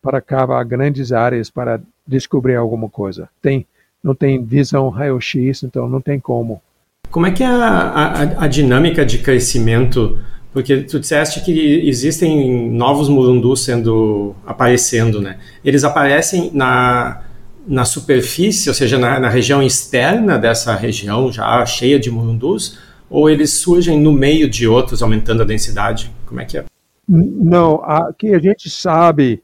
para 0.00 0.20
cavar 0.20 0.64
grandes 0.64 1.12
áreas 1.12 1.50
para 1.50 1.80
descobrir 2.06 2.56
alguma 2.56 2.88
coisa. 2.88 3.28
Tem, 3.42 3.66
não 4.02 4.14
tem 4.14 4.44
visão 4.44 4.88
raio-x, 4.88 5.62
então 5.62 5.88
não 5.88 6.00
tem 6.00 6.20
como. 6.20 6.62
Como 7.10 7.26
é 7.26 7.30
que 7.30 7.42
é 7.42 7.46
a, 7.46 7.52
a, 7.56 8.44
a, 8.44 8.46
dinâmica 8.46 9.04
de 9.04 9.18
crescimento? 9.18 10.18
Porque 10.52 10.78
tu 10.78 10.98
disseste 10.98 11.42
que 11.44 11.88
existem 11.88 12.70
novos 12.70 13.08
murundus 13.08 13.64
sendo 13.64 14.34
aparecendo, 14.46 15.20
né? 15.20 15.38
Eles 15.64 15.84
aparecem 15.84 16.50
na, 16.52 17.22
na 17.66 17.84
superfície, 17.84 18.68
ou 18.68 18.74
seja, 18.74 18.98
na, 18.98 19.20
na 19.20 19.28
região 19.28 19.62
externa 19.62 20.38
dessa 20.38 20.74
região 20.74 21.30
já 21.32 21.64
cheia 21.66 21.98
de 21.98 22.10
murundus, 22.10 22.78
ou 23.08 23.30
eles 23.30 23.54
surgem 23.54 24.00
no 24.00 24.12
meio 24.12 24.48
de 24.48 24.66
outros, 24.66 25.02
aumentando 25.02 25.42
a 25.42 25.46
densidade? 25.46 26.10
Como 26.26 26.40
é 26.40 26.44
que 26.44 26.58
é? 26.58 26.64
Não, 27.08 27.80
que 28.18 28.34
a 28.34 28.38
gente 28.38 28.68
sabe 28.68 29.42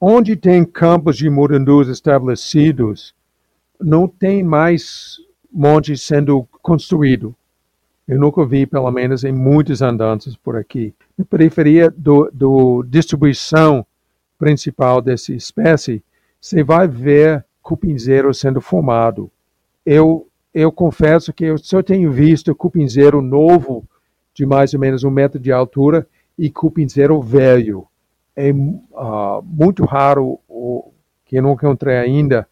onde 0.00 0.34
tem 0.34 0.64
campos 0.64 1.18
de 1.18 1.28
murundus 1.28 1.88
estabelecidos, 1.88 3.14
não 3.78 4.08
tem 4.08 4.42
mais 4.42 5.18
montes 5.52 6.00
sendo 6.02 6.48
construído. 6.62 7.34
Eu 8.08 8.18
nunca 8.18 8.44
vi, 8.46 8.66
pelo 8.66 8.90
menos 8.90 9.24
em 9.24 9.32
muitos 9.32 9.82
andantes 9.82 10.34
por 10.34 10.56
aqui. 10.56 10.94
Na 11.16 11.24
periferia 11.24 11.90
do, 11.90 12.30
do 12.32 12.82
distribuição 12.84 13.86
principal 14.38 15.02
dessa 15.02 15.34
espécie, 15.34 16.02
você 16.40 16.64
vai 16.64 16.88
ver 16.88 17.44
cupinzeiro 17.62 18.32
sendo 18.32 18.60
formado. 18.60 19.30
Eu, 19.84 20.26
eu 20.52 20.72
confesso 20.72 21.32
que 21.32 21.44
eu 21.44 21.58
só 21.58 21.82
tenho 21.82 22.10
visto 22.10 22.54
cupinzeiro 22.54 23.20
novo 23.20 23.84
de 24.32 24.46
mais 24.46 24.72
ou 24.72 24.80
menos 24.80 25.04
um 25.04 25.10
metro 25.10 25.38
de 25.38 25.52
altura 25.52 26.06
e 26.38 26.50
cupinzeiro 26.50 27.20
velho 27.20 27.86
é 28.48 28.52
uh, 28.52 29.42
muito 29.44 29.84
raro 29.84 30.40
o 30.48 30.92
que 31.26 31.36
eu 31.36 31.42
não 31.42 31.52
encontrei 31.52 31.96
ainda, 31.96 32.46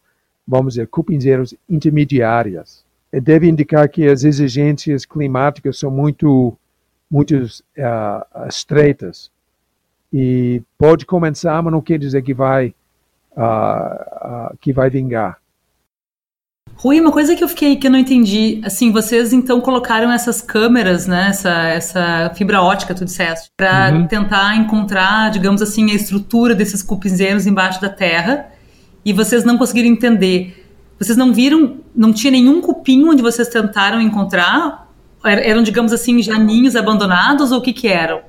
vamos 0.47 0.73
dizer, 0.73 0.87
cupinzeiros 0.87 1.53
intermediárias. 1.69 2.85
Deve 3.11 3.49
indicar 3.49 3.89
que 3.89 4.07
as 4.07 4.23
exigências 4.23 5.05
climáticas 5.05 5.79
são 5.79 5.89
muito, 5.89 6.55
muito 7.09 7.35
uh, 7.35 8.47
estreitas. 8.47 9.31
e 10.13 10.61
pode 10.77 11.05
começar, 11.05 11.61
mas 11.61 11.73
não 11.73 11.81
quer 11.81 11.97
dizer 11.99 12.21
que 12.21 12.33
vai 12.33 12.73
uh, 13.31 14.57
que 14.59 14.71
vai 14.71 14.89
vingar. 14.89 15.39
Rui, 16.81 16.97
uma 17.01 17.11
coisa 17.11 17.35
que 17.35 17.43
eu 17.43 17.47
fiquei 17.49 17.75
que 17.75 17.87
eu 17.87 17.91
não 17.91 17.99
entendi, 17.99 18.61
assim, 18.63 18.89
vocês 18.89 19.33
então 19.33 19.59
colocaram 19.59 20.09
essas 20.09 20.39
câmeras, 20.39 21.07
né, 21.07 21.27
essa, 21.27 21.49
essa 21.67 22.33
fibra 22.35 22.61
ótica, 22.61 22.95
tu 22.95 23.03
disseste, 23.03 23.51
para 23.57 23.91
uhum. 23.91 24.07
tentar 24.07 24.55
encontrar, 24.55 25.29
digamos 25.29 25.61
assim, 25.61 25.91
a 25.91 25.93
estrutura 25.93 26.55
desses 26.55 26.81
cupinzeiros 26.81 27.45
embaixo 27.45 27.81
da 27.81 27.89
terra, 27.89 28.49
e 29.03 29.11
vocês 29.11 29.43
não 29.43 29.57
conseguiram 29.57 29.89
entender. 29.89 30.65
Vocês 30.97 31.17
não 31.17 31.33
viram, 31.33 31.79
não 31.93 32.13
tinha 32.13 32.31
nenhum 32.31 32.61
cupim 32.61 33.03
onde 33.03 33.21
vocês 33.21 33.49
tentaram 33.49 33.99
encontrar? 33.99 34.89
Eram, 35.21 35.61
digamos 35.61 35.91
assim, 35.91 36.21
janinhos 36.21 36.77
abandonados 36.77 37.51
ou 37.51 37.59
o 37.59 37.61
que 37.61 37.73
que 37.73 37.89
eram? 37.89 38.21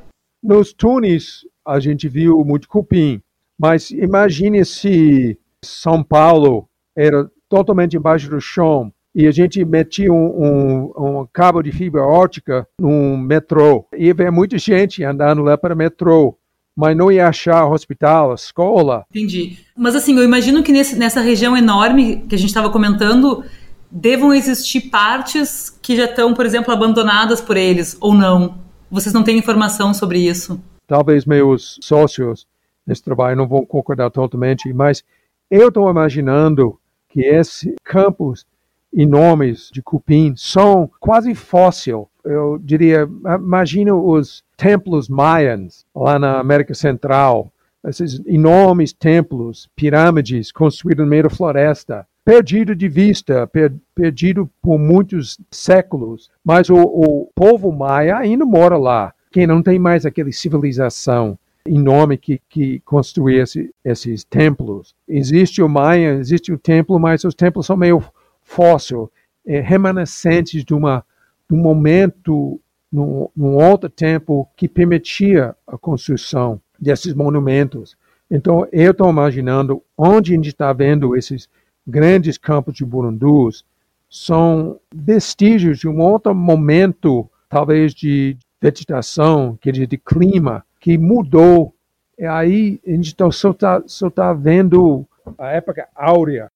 Nos 0.43 0.73
túneis 0.73 1.47
a 1.65 1.79
gente 1.79 2.09
viu 2.09 2.45
muito 2.45 2.69
cupim, 2.69 3.23
mas 3.57 3.93
imagine 3.93 4.65
se 4.65 5.39
São 5.65 6.03
Paulo 6.03 6.69
era 6.97 7.31
totalmente 7.51 7.97
embaixo 7.97 8.31
do 8.31 8.41
chão 8.41 8.91
e 9.13 9.27
a 9.27 9.33
gente 9.33 9.63
metia 9.65 10.13
um, 10.13 10.93
um, 10.97 11.21
um 11.21 11.27
cabo 11.33 11.61
de 11.61 11.73
fibra 11.73 12.03
ótica 12.03 12.67
no 12.81 13.19
metrô. 13.19 13.85
Ia 13.95 14.15
ver 14.15 14.31
muita 14.31 14.57
gente 14.57 15.03
andando 15.03 15.43
lá 15.43 15.59
para 15.59 15.75
o 15.75 15.77
metrô, 15.77 16.39
mas 16.77 16.97
não 16.97 17.11
ia 17.11 17.29
achar 17.29 17.67
hospital, 17.67 18.33
escola. 18.33 19.05
Entendi. 19.11 19.59
Mas 19.77 19.97
assim, 19.97 20.17
eu 20.17 20.23
imagino 20.23 20.63
que 20.63 20.73
nesse, 20.73 20.97
nessa 20.97 21.21
região 21.21 21.57
enorme 21.57 22.25
que 22.29 22.37
a 22.37 22.39
gente 22.39 22.51
estava 22.51 22.71
comentando, 22.71 23.45
devam 23.91 24.33
existir 24.33 24.83
partes 24.83 25.71
que 25.83 25.97
já 25.97 26.05
estão, 26.05 26.33
por 26.33 26.47
exemplo, 26.47 26.73
abandonadas 26.73 27.41
por 27.41 27.57
eles, 27.57 27.97
ou 28.01 28.15
não? 28.15 28.59
Vocês 28.89 29.13
não 29.13 29.25
têm 29.25 29.37
informação 29.37 29.93
sobre 29.93 30.21
isso? 30.21 30.63
Talvez 30.87 31.25
meus 31.25 31.79
sócios 31.83 32.47
nesse 32.87 33.03
trabalho 33.03 33.37
não 33.37 33.49
vão 33.49 33.67
concordar 33.67 34.11
totalmente, 34.11 34.73
mas 34.73 35.03
eu 35.51 35.69
estou 35.69 35.91
imaginando 35.91 36.80
que 37.11 37.21
esses 37.21 37.75
campos 37.85 38.47
enormes 38.93 39.71
de 39.73 39.83
cupim 39.83 40.35
são 40.37 40.91
quase 40.99 41.35
fóssil. 41.35 42.09
Eu 42.25 42.59
diria, 42.59 43.09
imagina 43.39 43.95
os 43.95 44.43
templos 44.57 45.09
maias 45.09 45.85
lá 45.95 46.19
na 46.19 46.39
América 46.39 46.75
Central, 46.75 47.53
esses 47.87 48.21
enormes 48.27 48.93
templos, 48.93 49.69
pirâmides 49.75 50.53
construídos 50.53 51.05
no 51.05 51.11
meio 51.11 51.25
da 51.25 51.31
floresta, 51.31 52.07
perdido 52.25 52.75
de 52.75 52.89
vista, 52.89 53.47
per, 53.47 53.73
perdido 53.95 54.51
por 54.61 54.79
muitos 54.79 55.39
séculos. 55.51 56.31
Mas 56.45 56.69
o, 56.69 56.77
o 56.77 57.31
povo 57.35 57.73
maia 57.73 58.19
ainda 58.19 58.45
mora 58.45 58.77
lá, 58.77 59.15
que 59.33 59.47
não 59.47 59.63
tem 59.63 59.79
mais 59.79 60.05
aquela 60.05 60.31
civilização 60.31 61.39
enorme 61.67 62.17
que, 62.17 62.41
que 62.49 62.81
construiu 62.81 63.43
esse, 63.43 63.75
esses 63.85 64.25
templos. 64.25 64.95
Existe 65.09 65.63
o 65.63 65.69
Maia, 65.69 66.15
existe 66.15 66.53
o 66.53 66.59
templo, 66.59 66.99
mas 66.99 67.25
os 67.25 67.35
templos 67.35 67.67
são 67.67 67.77
meio 67.77 68.03
fóssil, 68.43 69.11
é, 69.47 69.61
remanescentes 69.61 70.65
de, 70.65 70.75
uma, 70.75 71.05
de 71.49 71.55
um 71.55 71.59
momento, 71.59 72.61
num, 72.91 73.29
num 73.37 73.55
outro 73.57 73.89
tempo, 73.89 74.49
que 74.57 74.69
permitia 74.69 75.55
a 75.67 75.77
construção 75.79 76.61
desses 76.79 77.15
monumentos. 77.15 77.97
Então, 78.31 78.67
eu 78.73 78.93
estou 78.93 79.11
imaginando 79.11 79.83
onde 79.97 80.33
a 80.33 80.37
gente 80.37 80.49
está 80.49 80.73
vendo 80.73 81.17
esses 81.17 81.49
grandes 81.87 82.39
campos 82.39 82.75
de 82.75 82.85
burundus 82.85 83.65
são 84.09 84.81
vestígios 84.93 85.79
de 85.79 85.89
um 85.89 86.01
outro 86.01 86.35
momento, 86.35 87.31
talvez 87.49 87.95
de 87.95 88.37
vegetação, 88.61 89.57
quer 89.61 89.73
dizer, 89.73 89.87
de 89.87 89.97
clima, 89.97 90.65
que 90.81 90.97
mudou. 90.97 91.75
E 92.19 92.25
aí 92.25 92.81
a 92.87 92.91
gente 92.91 93.15
tá, 93.15 93.31
só 93.31 93.51
está 93.51 93.83
só 93.87 94.11
tá 94.11 94.33
vendo 94.33 95.07
a 95.39 95.49
época 95.49 95.87
áurea. 95.95 96.51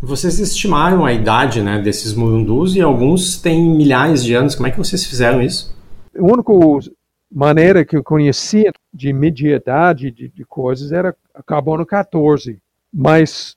Vocês 0.00 0.38
estimaram 0.38 1.04
a 1.06 1.12
idade 1.12 1.62
né, 1.62 1.80
desses 1.80 2.12
murundus 2.14 2.76
e 2.76 2.82
alguns 2.82 3.40
têm 3.40 3.74
milhares 3.74 4.22
de 4.22 4.34
anos. 4.34 4.54
Como 4.54 4.68
é 4.68 4.70
que 4.70 4.78
vocês 4.78 5.06
fizeram 5.06 5.40
isso? 5.40 5.74
A 6.14 6.22
única 6.22 6.52
maneira 7.32 7.84
que 7.84 7.96
eu 7.96 8.04
conhecia 8.04 8.70
de 8.92 9.12
mediedade 9.12 10.10
de, 10.10 10.28
de 10.28 10.44
coisas 10.44 10.92
era 10.92 11.16
carbono 11.46 11.84
14. 11.84 12.58
Mas 12.92 13.56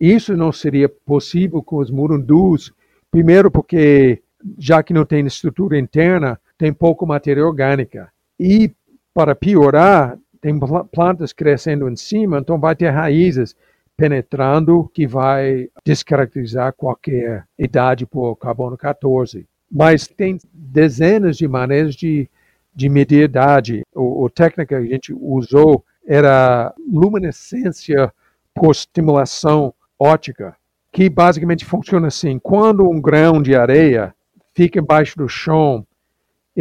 isso 0.00 0.36
não 0.36 0.52
seria 0.52 0.88
possível 0.88 1.62
com 1.62 1.76
os 1.76 1.90
murundus, 1.90 2.72
primeiro 3.10 3.50
porque, 3.50 4.22
já 4.58 4.82
que 4.82 4.94
não 4.94 5.04
tem 5.04 5.26
estrutura 5.26 5.78
interna, 5.78 6.40
tem 6.56 6.72
pouco 6.72 7.06
matéria 7.06 7.44
orgânica. 7.44 8.10
E 8.38 8.72
para 9.14 9.34
piorar, 9.34 10.18
tem 10.40 10.58
plantas 10.90 11.32
crescendo 11.32 11.88
em 11.88 11.96
cima, 11.96 12.38
então 12.38 12.58
vai 12.58 12.74
ter 12.74 12.88
raízes 12.90 13.54
penetrando 13.96 14.90
que 14.94 15.06
vai 15.06 15.68
descaracterizar 15.84 16.72
qualquer 16.72 17.44
idade 17.58 18.06
por 18.06 18.34
carbono 18.36 18.76
14. 18.76 19.46
Mas 19.70 20.08
tem 20.08 20.38
dezenas 20.52 21.36
de 21.36 21.46
maneiras 21.46 21.94
de, 21.94 22.28
de 22.74 22.88
medir 22.88 23.24
idade. 23.24 23.82
O, 23.94 24.26
a 24.26 24.30
técnica 24.30 24.66
que 24.66 24.74
a 24.74 24.86
gente 24.86 25.12
usou 25.12 25.84
era 26.06 26.74
luminescência 26.90 28.10
por 28.54 28.70
estimulação 28.70 29.74
ótica, 29.98 30.56
que 30.90 31.10
basicamente 31.10 31.66
funciona 31.66 32.08
assim: 32.08 32.38
quando 32.38 32.88
um 32.88 33.00
grão 33.00 33.42
de 33.42 33.54
areia 33.54 34.14
fica 34.54 34.80
embaixo 34.80 35.16
do 35.18 35.28
chão 35.28 35.86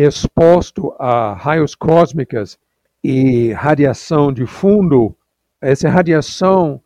exposto 0.01 0.95
a 0.99 1.33
raios 1.33 1.75
cósmicas 1.75 2.57
e 3.03 3.51
radiação 3.53 4.31
de 4.31 4.45
fundo, 4.45 5.15
essa 5.61 5.89
radiação 5.89 6.81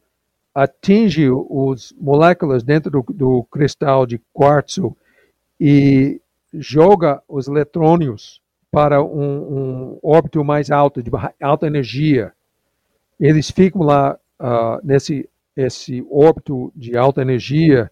atinge 0.53 1.27
as 1.71 1.93
moléculas 1.99 2.63
dentro 2.63 2.91
do, 2.91 3.05
do 3.13 3.43
cristal 3.45 4.05
de 4.05 4.21
quartzo 4.31 4.95
e 5.59 6.21
joga 6.53 7.21
os 7.27 7.47
eletrônios 7.47 8.41
para 8.71 9.03
um, 9.03 9.93
um 9.93 9.99
órbito 10.01 10.43
mais 10.43 10.71
alto, 10.71 11.01
de 11.01 11.11
alta 11.41 11.67
energia. 11.67 12.33
Eles 13.19 13.49
ficam 13.49 13.81
lá 13.83 14.17
uh, 14.39 14.79
nesse 14.83 15.29
esse 15.55 16.03
órbito 16.09 16.71
de 16.75 16.97
alta 16.97 17.21
energia 17.21 17.91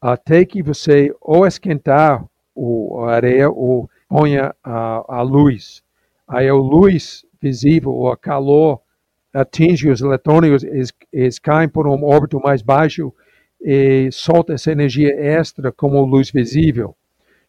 até 0.00 0.44
que 0.44 0.62
você 0.62 1.14
ou 1.20 1.46
esquentar 1.46 2.24
o, 2.54 3.04
a 3.04 3.14
areia 3.14 3.48
ou 3.48 3.88
ponha 4.10 4.52
a, 4.64 5.04
a 5.20 5.22
luz. 5.22 5.84
Aí 6.26 6.48
a 6.48 6.54
luz 6.54 7.24
visível, 7.40 8.08
a 8.08 8.16
calor, 8.16 8.80
atinge 9.32 9.88
os 9.88 10.00
eletrônios, 10.00 10.64
eles, 10.64 10.92
eles 11.12 11.38
caem 11.38 11.68
por 11.68 11.86
um 11.86 12.04
órbito 12.04 12.40
mais 12.40 12.60
baixo 12.60 13.12
e 13.62 14.10
solta 14.10 14.54
essa 14.54 14.72
energia 14.72 15.14
extra 15.14 15.70
como 15.70 16.04
luz 16.04 16.30
visível. 16.30 16.96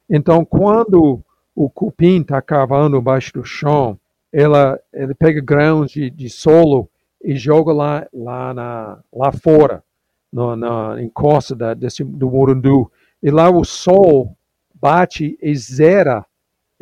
Então, 0.07 0.45
quando 0.45 1.19
o 1.55 1.69
cupim 1.69 2.21
está 2.21 2.39
cavando 2.41 2.97
embaixo 2.97 3.33
do 3.33 3.43
chão, 3.43 3.99
ela, 4.31 4.79
ele 4.93 5.15
pega 5.15 5.41
grãos 5.41 5.91
de, 5.91 6.11
de 6.11 6.29
solo 6.29 6.87
e 7.23 7.35
joga 7.35 7.73
lá, 7.73 8.07
lá, 8.13 8.53
na, 8.53 8.99
lá 9.11 9.31
fora, 9.31 9.83
no, 10.31 10.55
na 10.55 11.01
encosta 11.01 11.55
da, 11.55 11.73
desse, 11.73 12.03
do 12.03 12.29
Morundu. 12.29 12.91
E 13.21 13.31
lá 13.31 13.49
o 13.49 13.63
sol 13.63 14.35
bate 14.73 15.37
e 15.41 15.55
zera 15.55 16.25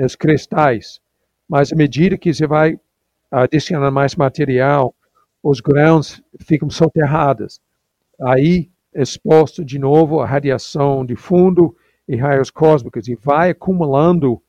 os 0.05 0.15
cristais. 0.15 0.99
Mas 1.47 1.71
à 1.71 1.75
medida 1.75 2.17
que 2.17 2.33
você 2.33 2.47
vai 2.47 2.79
adicionando 3.31 3.91
mais 3.91 4.15
material, 4.15 4.93
os 5.43 5.59
grãos 5.59 6.21
ficam 6.39 6.69
soterrados. 6.69 7.59
Aí, 8.21 8.69
exposto 8.93 9.63
de 9.63 9.79
novo 9.79 10.19
à 10.19 10.25
radiação 10.25 11.05
de 11.05 11.15
fundo 11.15 11.75
e 12.07 12.15
raios 12.15 12.49
cósmicos, 12.49 13.07
e 13.07 13.15
vai 13.15 13.51
acumulando 13.51 14.41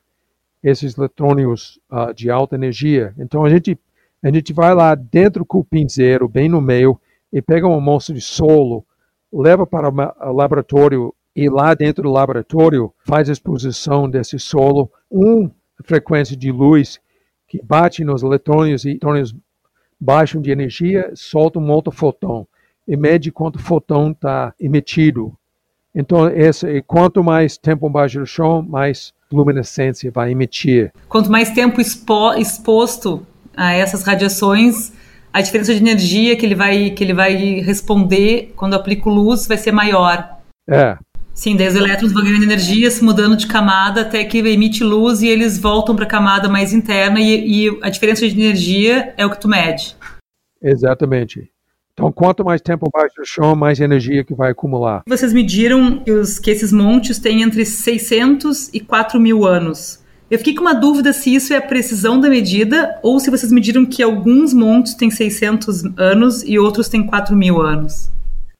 esses 0.62 0.96
eletrônios 0.96 1.78
uh, 1.90 2.12
de 2.12 2.30
alta 2.30 2.54
energia. 2.54 3.14
Então, 3.18 3.44
a 3.44 3.50
gente, 3.50 3.78
a 4.22 4.30
gente 4.30 4.52
vai 4.52 4.74
lá 4.74 4.94
dentro 4.94 5.42
do 5.42 5.46
cupim 5.46 5.88
zero, 5.88 6.28
bem 6.28 6.48
no 6.48 6.60
meio, 6.60 7.00
e 7.32 7.40
pega 7.40 7.66
uma 7.66 7.76
amostra 7.76 8.14
de 8.14 8.20
solo, 8.20 8.84
leva 9.32 9.66
para 9.66 9.88
o 9.88 10.32
laboratório 10.32 11.14
e 11.34 11.48
lá 11.48 11.74
dentro 11.74 12.02
do 12.02 12.10
laboratório 12.10 12.92
faz 13.04 13.28
a 13.28 13.32
exposição 13.32 14.08
desse 14.08 14.38
solo, 14.38 14.90
uma 15.10 15.50
frequência 15.84 16.36
de 16.36 16.50
luz 16.50 17.00
que 17.48 17.60
bate 17.62 18.04
nos 18.04 18.22
eletrônios 18.22 18.84
e 18.84 18.90
eletrônios 18.90 19.34
baixam 20.00 20.40
de 20.40 20.50
energia, 20.50 21.10
solta 21.14 21.58
um 21.58 21.70
outro 21.70 21.92
fotão 21.92 22.46
e 22.86 22.96
mede 22.96 23.30
quanto 23.30 23.58
fotão 23.58 24.10
está 24.10 24.54
emitido. 24.58 25.36
Então, 25.94 26.28
esse, 26.28 26.82
quanto 26.82 27.22
mais 27.22 27.58
tempo 27.58 27.88
embaixo 27.88 28.20
do 28.20 28.26
chão, 28.26 28.62
mais 28.62 29.12
luminescência 29.30 30.10
vai 30.10 30.30
emitir. 30.30 30.92
Quanto 31.08 31.30
mais 31.30 31.50
tempo 31.50 31.80
expo, 31.80 32.32
exposto 32.34 33.26
a 33.56 33.72
essas 33.72 34.02
radiações, 34.02 34.92
a 35.32 35.40
diferença 35.40 35.74
de 35.74 35.80
energia 35.80 36.36
que 36.36 36.46
ele 36.46 36.54
vai, 36.54 36.90
que 36.90 37.04
ele 37.04 37.14
vai 37.14 37.34
responder 37.60 38.52
quando 38.56 38.74
aplica 38.74 39.10
luz 39.10 39.46
vai 39.46 39.56
ser 39.56 39.72
maior. 39.72 40.38
É, 40.68 40.96
Sim, 41.40 41.56
daí 41.56 41.68
os 41.68 41.74
elétrons 41.74 42.12
vão 42.12 42.22
ganhando 42.22 42.42
energia, 42.42 42.90
se 42.90 43.02
mudando 43.02 43.34
de 43.34 43.46
camada 43.46 44.02
até 44.02 44.22
que 44.24 44.36
emite 44.36 44.84
luz 44.84 45.22
e 45.22 45.26
eles 45.26 45.56
voltam 45.56 45.96
para 45.96 46.04
a 46.04 46.06
camada 46.06 46.50
mais 46.50 46.74
interna 46.74 47.18
e, 47.18 47.66
e, 47.66 47.78
a 47.80 47.88
diferença 47.88 48.28
de 48.28 48.38
energia 48.38 49.14
é 49.16 49.24
o 49.24 49.30
que 49.30 49.40
tu 49.40 49.48
mede. 49.48 49.96
Exatamente. 50.62 51.50
Então, 51.94 52.12
quanto 52.12 52.44
mais 52.44 52.60
tempo 52.60 52.90
abaixo 52.92 53.14
do 53.16 53.24
chão, 53.24 53.56
mais 53.56 53.80
energia 53.80 54.22
que 54.22 54.34
vai 54.34 54.50
acumular. 54.50 55.00
Vocês 55.08 55.32
mediram 55.32 56.00
que, 56.04 56.12
os, 56.12 56.38
que 56.38 56.50
esses 56.50 56.70
montes 56.70 57.18
têm 57.18 57.40
entre 57.40 57.64
600 57.64 58.68
e 58.74 58.78
4 58.78 59.18
mil 59.18 59.46
anos. 59.46 60.04
Eu 60.30 60.36
fiquei 60.36 60.54
com 60.54 60.60
uma 60.60 60.74
dúvida 60.74 61.10
se 61.10 61.34
isso 61.34 61.54
é 61.54 61.56
a 61.56 61.62
precisão 61.62 62.20
da 62.20 62.28
medida 62.28 63.00
ou 63.02 63.18
se 63.18 63.30
vocês 63.30 63.50
mediram 63.50 63.86
que 63.86 64.02
alguns 64.02 64.52
montes 64.52 64.92
têm 64.92 65.10
600 65.10 65.98
anos 65.98 66.42
e 66.42 66.58
outros 66.58 66.90
têm 66.90 67.06
4 67.06 67.34
mil 67.34 67.62
anos. 67.62 68.10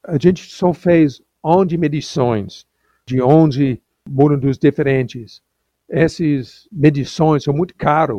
A 0.02 0.16
gente 0.16 0.50
só 0.50 0.72
fez 0.72 1.20
11 1.44 1.76
medições 1.76 2.69
de 3.10 3.20
11 3.20 3.80
mundos 4.08 4.56
diferentes. 4.56 5.42
Essas 5.88 6.68
medições 6.70 7.42
são 7.42 7.52
muito 7.52 7.74
caras, 7.74 8.18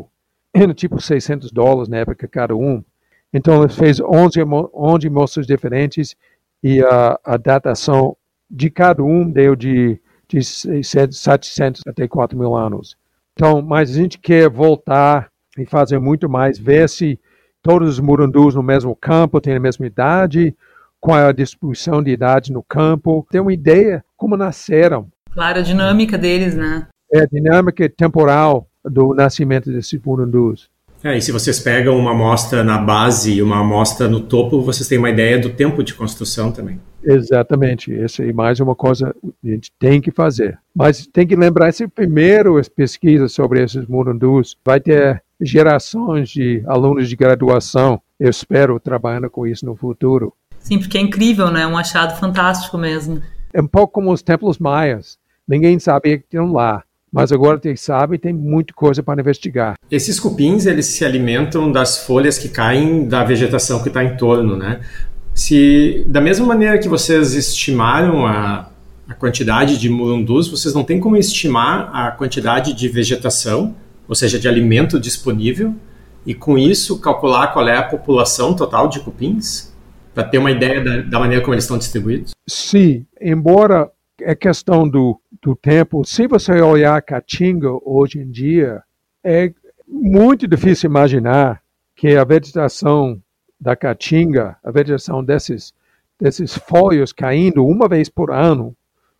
tipo 0.75 1.01
600 1.01 1.51
dólares 1.51 1.87
na 1.87 1.97
época 1.97 2.27
cada 2.27 2.55
um. 2.55 2.83
Então, 3.33 3.63
ele 3.63 3.71
fez 3.71 4.01
11, 4.01 4.39
11 4.73 5.09
mostras 5.09 5.47
diferentes 5.47 6.15
e 6.61 6.81
a, 6.81 7.17
a 7.23 7.37
datação 7.37 8.17
de 8.49 8.69
cada 8.69 9.01
um 9.01 9.29
deu 9.29 9.55
de, 9.55 9.97
de 10.27 10.43
700 10.43 11.81
até 11.87 12.07
4 12.07 12.37
mil 12.37 12.53
anos. 12.53 12.97
Então, 13.33 13.61
mas 13.61 13.89
a 13.89 13.93
gente 13.93 14.19
quer 14.19 14.49
voltar 14.49 15.31
e 15.57 15.65
fazer 15.65 15.99
muito 15.99 16.29
mais, 16.29 16.59
ver 16.59 16.89
se 16.89 17.17
todos 17.61 17.87
os 17.87 17.99
murundus 18.01 18.55
no 18.55 18.61
mesmo 18.61 18.93
campo 18.93 19.39
têm 19.39 19.55
a 19.55 19.59
mesma 19.59 19.87
idade, 19.87 20.53
qual 21.01 21.17
é 21.17 21.25
a 21.25 21.31
distribuição 21.31 22.01
de 22.01 22.11
idade 22.11 22.53
no 22.53 22.61
campo, 22.61 23.27
ter 23.29 23.39
uma 23.39 23.51
ideia 23.51 24.05
como 24.15 24.37
nasceram. 24.37 25.07
Claro, 25.33 25.59
a 25.59 25.63
dinâmica 25.63 26.17
deles, 26.17 26.55
né? 26.55 26.87
É 27.11 27.21
a 27.21 27.25
dinâmica 27.25 27.89
temporal 27.89 28.67
do 28.85 29.13
nascimento 29.13 29.71
desses 29.71 29.99
murundus. 30.01 30.69
É, 31.03 31.17
e 31.17 31.21
se 31.21 31.31
vocês 31.31 31.59
pegam 31.59 31.97
uma 31.97 32.11
amostra 32.11 32.63
na 32.63 32.77
base 32.77 33.33
e 33.33 33.41
uma 33.41 33.59
amostra 33.59 34.07
no 34.07 34.19
topo, 34.19 34.61
vocês 34.61 34.87
têm 34.87 34.99
uma 34.99 35.09
ideia 35.09 35.39
do 35.39 35.49
tempo 35.49 35.83
de 35.83 35.95
construção 35.95 36.51
também. 36.51 36.79
Exatamente, 37.03 37.91
essa 37.99 38.23
é 38.23 38.31
mais 38.31 38.59
uma 38.59 38.75
coisa 38.75 39.15
que 39.41 39.49
a 39.49 39.53
gente 39.55 39.71
tem 39.79 39.99
que 39.99 40.11
fazer. 40.11 40.59
Mas 40.75 41.07
tem 41.07 41.25
que 41.25 41.35
lembrar, 41.35 41.69
esse 41.69 41.87
primeiro 41.87 42.61
pesquisa 42.75 43.27
sobre 43.27 43.63
esses 43.63 43.87
murundus 43.87 44.55
vai 44.63 44.79
ter 44.79 45.23
gerações 45.41 46.29
de 46.29 46.61
alunos 46.67 47.09
de 47.09 47.15
graduação, 47.15 47.99
eu 48.19 48.29
espero, 48.29 48.79
trabalhando 48.79 49.27
com 49.31 49.47
isso 49.47 49.65
no 49.65 49.75
futuro. 49.75 50.31
Sim, 50.61 50.79
porque 50.79 50.97
é 50.97 51.01
incrível, 51.01 51.51
né? 51.51 51.63
É 51.63 51.67
um 51.67 51.77
achado 51.77 52.17
fantástico 52.19 52.77
mesmo. 52.77 53.21
É 53.53 53.61
um 53.61 53.67
pouco 53.67 53.93
como 53.93 54.11
os 54.11 54.21
templos 54.21 54.57
maias. 54.57 55.17
Ninguém 55.47 55.77
sabia 55.79 56.17
que 56.17 56.25
tinham 56.29 56.51
lá 56.53 56.83
mas 57.11 57.31
agora 57.31 57.59
tem 57.59 57.75
sabe 57.75 58.17
tem 58.17 58.31
muita 58.31 58.73
coisa 58.73 59.03
para 59.03 59.19
investigar. 59.19 59.75
Esses 59.91 60.19
cupins 60.19 60.65
eles 60.65 60.85
se 60.85 61.03
alimentam 61.03 61.69
das 61.69 62.05
folhas 62.05 62.37
que 62.37 62.47
caem 62.47 63.05
da 63.05 63.23
vegetação 63.23 63.83
que 63.83 63.89
está 63.89 64.03
em 64.03 64.15
torno, 64.15 64.55
né? 64.55 64.79
Se 65.33 66.05
da 66.07 66.21
mesma 66.21 66.45
maneira 66.45 66.77
que 66.77 66.87
vocês 66.87 67.33
estimaram 67.33 68.25
a, 68.25 68.69
a 69.07 69.13
quantidade 69.13 69.77
de 69.77 69.89
murundus, 69.89 70.47
vocês 70.47 70.73
não 70.73 70.83
têm 70.83 70.99
como 70.99 71.17
estimar 71.17 71.89
a 71.93 72.11
quantidade 72.11 72.73
de 72.73 72.87
vegetação, 72.87 73.75
ou 74.07 74.15
seja, 74.15 74.39
de 74.39 74.47
alimento 74.47 74.99
disponível, 74.99 75.75
e 76.25 76.33
com 76.33 76.57
isso 76.57 76.99
calcular 76.99 77.47
qual 77.47 77.67
é 77.67 77.77
a 77.77 77.83
população 77.83 78.53
total 78.53 78.87
de 78.87 78.99
cupins, 78.99 79.70
para 80.13 80.23
ter 80.23 80.37
uma 80.37 80.51
ideia 80.51 80.83
da, 80.83 81.01
da 81.01 81.19
maneira 81.19 81.43
como 81.43 81.53
eles 81.53 81.63
estão 81.63 81.77
distribuídos? 81.77 82.31
Sim, 82.47 83.05
embora 83.19 83.89
é 84.21 84.35
questão 84.35 84.87
do, 84.87 85.19
do 85.41 85.55
tempo. 85.55 86.05
Se 86.05 86.27
você 86.27 86.61
olhar 86.61 86.95
a 86.95 87.01
Caatinga 87.01 87.69
hoje 87.83 88.19
em 88.19 88.29
dia, 88.29 88.83
é 89.23 89.51
muito 89.87 90.47
difícil 90.47 90.89
imaginar 90.89 91.61
que 91.95 92.15
a 92.15 92.23
vegetação 92.23 93.21
da 93.59 93.75
Caatinga, 93.75 94.57
a 94.63 94.71
vegetação 94.71 95.23
desses, 95.23 95.73
desses 96.19 96.55
folhos 96.55 97.13
caindo 97.13 97.65
uma 97.65 97.87
vez 97.87 98.09
por 98.09 98.31
ano, 98.31 98.75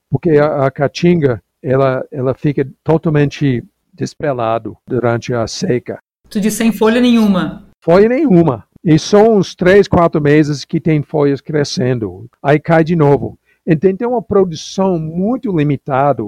porque 0.09 0.31
a, 0.31 0.65
a 0.65 0.71
Caatinga 0.71 1.41
ela, 1.61 2.05
ela 2.11 2.33
fica 2.33 2.67
totalmente 2.83 3.63
desprelado 3.93 4.75
durante 4.87 5.33
a 5.33 5.45
seca. 5.45 5.99
Tu 6.29 6.39
diz 6.39 6.53
sem 6.53 6.71
folha 6.71 6.99
nenhuma? 6.99 7.67
Folha 7.83 8.09
nenhuma. 8.09 8.65
E 8.83 8.97
são 8.97 9.37
uns 9.37 9.53
três, 9.53 9.87
quatro 9.87 10.19
meses 10.19 10.65
que 10.65 10.79
tem 10.79 11.03
folhas 11.03 11.39
crescendo. 11.39 12.27
Aí 12.41 12.59
cai 12.59 12.83
de 12.83 12.95
novo. 12.95 13.37
Então 13.65 13.95
tem 13.95 14.07
uma 14.07 14.21
produção 14.21 14.97
muito 14.97 15.55
limitada. 15.55 16.23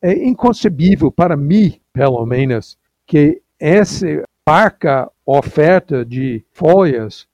É 0.00 0.12
inconcebível 0.26 1.12
para 1.12 1.36
mim, 1.36 1.78
pelo 1.92 2.24
menos, 2.24 2.78
que 3.06 3.42
essa 3.60 4.06
parca 4.44 5.10
oferta 5.24 6.04
de 6.04 6.44
folhas 6.50 7.26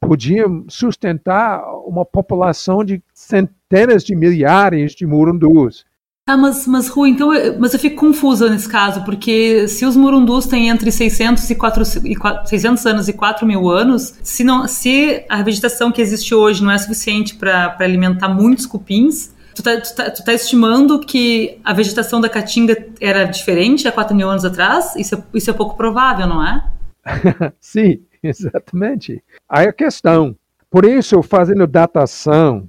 podia 0.00 0.44
sustentar 0.68 1.62
uma 1.86 2.04
população 2.04 2.84
de 2.84 3.02
centenas 3.12 4.02
de 4.02 4.16
milhares 4.16 4.92
de 4.92 5.06
murundus. 5.06 5.84
Ah, 6.28 6.36
mas, 6.36 6.66
mas 6.66 6.88
Rui, 6.88 7.10
então, 7.10 7.30
mas 7.56 7.72
eu 7.72 7.78
fico 7.78 7.94
confusa 7.94 8.50
nesse 8.50 8.68
caso, 8.68 9.04
porque 9.04 9.68
se 9.68 9.86
os 9.86 9.94
murundus 9.94 10.46
têm 10.46 10.68
entre 10.68 10.90
600, 10.90 11.48
e 11.48 11.54
4, 11.54 11.84
600 11.84 12.84
anos 12.84 13.08
e 13.08 13.12
4 13.12 13.46
mil 13.46 13.70
anos, 13.70 14.18
se, 14.24 14.42
não, 14.42 14.66
se 14.66 15.24
a 15.28 15.40
vegetação 15.44 15.92
que 15.92 16.02
existe 16.02 16.34
hoje 16.34 16.64
não 16.64 16.72
é 16.72 16.78
suficiente 16.78 17.36
para 17.36 17.76
alimentar 17.78 18.28
muitos 18.28 18.66
cupins, 18.66 19.32
tu 19.54 19.62
tá, 19.62 19.80
tu, 19.80 19.94
tá, 19.94 20.10
tu 20.10 20.24
tá 20.24 20.34
estimando 20.34 20.98
que 20.98 21.60
a 21.62 21.72
vegetação 21.72 22.20
da 22.20 22.28
caatinga 22.28 22.88
era 23.00 23.22
diferente 23.22 23.86
há 23.86 23.92
4 23.92 24.16
mil 24.16 24.28
anos 24.28 24.44
atrás? 24.44 24.96
Isso 24.96 25.14
é, 25.14 25.22
isso 25.32 25.48
é 25.48 25.52
pouco 25.52 25.76
provável, 25.76 26.26
não 26.26 26.44
é? 26.44 26.64
Sim, 27.60 28.00
exatamente. 28.20 29.22
Aí 29.48 29.68
a 29.68 29.72
questão, 29.72 30.34
por 30.68 30.84
isso, 30.84 31.22
fazendo 31.22 31.68
datação 31.68 32.68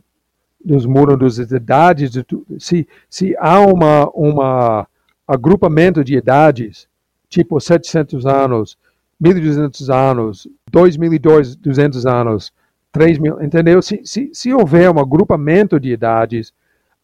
dos 0.68 0.86
muros 0.86 1.38
das 1.38 1.52
idades, 1.52 2.12
se, 2.60 2.88
se 3.10 3.36
há 3.40 3.62
uma, 3.62 4.10
uma 4.14 4.88
agrupamento 5.26 6.04
de 6.04 6.18
idades, 6.18 6.88
tipo 7.30 7.60
700 7.60 8.26
anos, 8.26 8.78
1.200 9.22 9.94
anos, 9.94 10.48
2.200 10.72 12.06
anos, 12.06 12.54
3.000, 12.94 13.44
entendeu? 13.44 13.82
Se, 13.82 14.02
se, 14.04 14.30
se 14.34 14.54
houver 14.54 14.92
um 14.92 15.00
agrupamento 15.00 15.80
de 15.80 15.92
idades, 15.92 16.54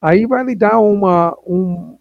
aí 0.01 0.25
vai 0.25 0.43
lhe 0.43 0.55
dar 0.55 0.79
uma, 0.79 1.33
uma 1.45 1.97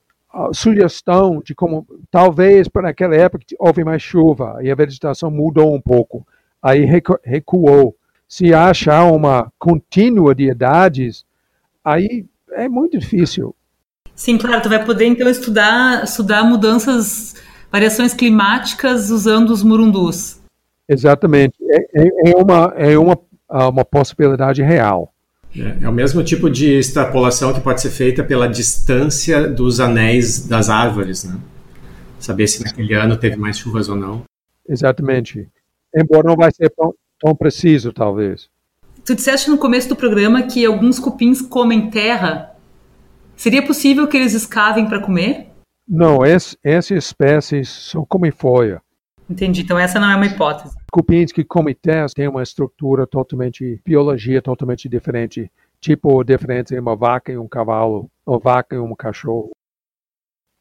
sugestão 0.53 1.41
de 1.45 1.55
como, 1.55 1.87
talvez 2.11 2.67
para 2.67 2.91
aquela 2.91 3.15
época 3.15 3.45
houve 3.59 3.85
mais 3.85 4.03
chuva 4.03 4.59
e 4.63 4.71
a 4.71 4.75
vegetação 4.75 5.31
mudou 5.31 5.73
um 5.73 5.81
pouco, 5.81 6.27
aí 6.61 6.85
recuou. 7.25 7.97
Se 8.27 8.55
achar 8.55 9.05
uma 9.13 9.53
contínua 9.59 10.35
de 10.35 10.49
idades, 10.51 11.25
aí 11.85 12.27
é 12.53 12.69
muito 12.69 12.99
difícil. 12.99 13.55
Sim, 14.15 14.39
claro, 14.39 14.63
tu 14.63 14.69
vai 14.69 14.85
poder 14.85 15.07
então 15.07 15.29
estudar, 15.29 16.05
estudar 16.05 16.45
mudanças, 16.45 17.35
variações 17.71 18.13
climáticas 18.13 19.11
usando 19.11 19.51
os 19.51 19.63
murundus. 19.63 20.41
Exatamente, 20.89 21.55
é, 21.63 22.03
é, 22.03 22.31
é 22.31 22.37
uma, 22.37 22.73
é 22.77 22.99
uma, 22.99 23.19
uma 23.49 23.85
possibilidade 23.85 24.63
real. 24.63 25.13
É, 25.57 25.85
é, 25.85 25.89
o 25.89 25.93
mesmo 25.93 26.23
tipo 26.23 26.49
de 26.49 26.79
extrapolação 26.79 27.53
que 27.53 27.61
pode 27.61 27.81
ser 27.81 27.91
feita 27.91 28.25
pela 28.25 28.49
distância 28.49 29.49
dos 29.49 29.81
anéis 29.81 30.47
das 30.47 30.71
árvores, 30.71 31.25
né? 31.25 31.39
Saber 32.19 32.47
se 32.47 32.63
naquele 32.63 32.95
ano 32.95 33.17
teve 33.17 33.37
mais 33.37 33.59
chuvas 33.59 33.89
ou 33.89 33.97
não. 33.97 34.23
Exatamente. 34.67 35.49
Embora 35.95 36.29
não 36.29 36.37
vai 36.37 36.51
ser 36.53 36.71
tão, 36.71 36.95
tão 37.21 37.35
preciso, 37.35 37.93
talvez. 37.93 38.49
Tu 39.05 39.17
disseste 39.17 39.51
no 39.51 39.59
começo 39.59 39.89
do 39.89 39.97
programa 39.97 40.45
que 40.45 40.65
alguns 40.65 40.99
cupins 40.99 41.43
comem 41.43 41.91
terra. 41.91 42.55
Seria 43.37 43.65
possível 43.65 44.07
que 44.07 44.17
eles 44.17 44.33
escavem 44.33 44.87
para 44.87 45.01
comer? 45.01 45.49
Não, 45.89 46.25
essa, 46.25 46.57
essas 46.63 46.97
espécies 46.97 47.69
só 47.69 48.05
comem 48.05 48.31
folha. 48.31 48.81
Entendi, 49.29 49.63
então 49.63 49.79
essa 49.79 49.99
não 49.99 50.09
é 50.11 50.15
uma 50.15 50.27
hipótese. 50.27 50.77
Cupins 50.93 51.33
que 51.33 51.43
comem 51.43 51.75
terra 51.75 52.07
têm 52.15 52.29
uma 52.29 52.43
estrutura 52.43 53.07
totalmente, 53.07 53.81
biologia 53.85 54.41
totalmente 54.41 54.89
diferente. 54.89 55.51
Tipo, 55.81 56.23
diferente 56.23 56.75
entre 56.75 56.79
uma 56.79 56.95
vaca 56.95 57.33
e 57.33 57.39
um 57.39 57.49
cavalo, 57.49 58.09
uma 58.25 58.39
vaca 58.39 58.77
e 58.77 58.79
um 58.79 58.95
cachorro. 58.95 59.51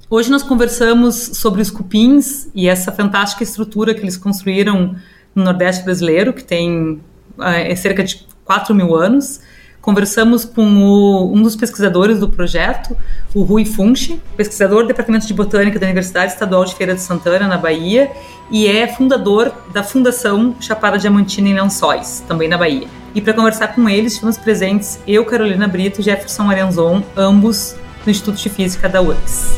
Hoje 0.09 0.31
nós 0.31 0.41
conversamos 0.41 1.15
sobre 1.15 1.61
os 1.61 1.69
cupins 1.69 2.49
e 2.55 2.67
essa 2.67 2.91
fantástica 2.91 3.43
estrutura 3.43 3.93
que 3.93 4.01
eles 4.01 4.17
construíram 4.17 4.95
no 5.35 5.43
Nordeste 5.43 5.83
brasileiro, 5.83 6.33
que 6.33 6.43
tem 6.43 6.99
é, 7.39 7.75
cerca 7.75 8.03
de 8.03 8.25
4 8.45 8.73
mil 8.73 8.95
anos. 8.95 9.39
Conversamos 9.81 10.45
com 10.45 10.63
o, 10.63 11.33
um 11.33 11.41
dos 11.41 11.55
pesquisadores 11.55 12.19
do 12.19 12.29
projeto, 12.29 12.95
o 13.33 13.41
Rui 13.41 13.65
Funchi, 13.65 14.21
pesquisador 14.37 14.83
do 14.83 14.89
Departamento 14.89 15.25
de 15.25 15.33
Botânica 15.33 15.79
da 15.79 15.87
Universidade 15.87 16.33
Estadual 16.33 16.63
de 16.65 16.75
Feira 16.75 16.93
de 16.93 17.01
Santana, 17.01 17.47
na 17.47 17.57
Bahia, 17.57 18.11
e 18.51 18.67
é 18.67 18.87
fundador 18.87 19.51
da 19.73 19.81
Fundação 19.81 20.55
Chapada 20.59 20.99
Diamantina 20.99 21.49
em 21.49 21.59
Lençóis, 21.59 22.23
também 22.27 22.47
na 22.47 22.59
Bahia. 22.59 22.87
E 23.15 23.21
para 23.21 23.33
conversar 23.33 23.69
com 23.69 23.89
eles, 23.89 24.13
estivemos 24.13 24.37
presentes 24.37 24.99
eu, 25.07 25.25
Carolina 25.25 25.67
Brito 25.67 25.99
e 25.99 26.03
Jefferson 26.03 26.49
Arenzon, 26.49 27.03
ambos 27.17 27.75
do 28.05 28.11
Instituto 28.11 28.37
de 28.37 28.49
Física 28.49 28.87
da 28.87 29.01
URGS. 29.01 29.57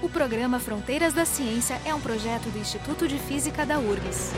O 0.00 0.08
programa 0.08 0.58
Fronteiras 0.58 1.12
da 1.12 1.26
Ciência 1.26 1.76
é 1.84 1.94
um 1.94 2.00
projeto 2.00 2.48
do 2.50 2.58
Instituto 2.58 3.06
de 3.06 3.18
Física 3.18 3.66
da 3.66 3.78
URGS. 3.78 4.32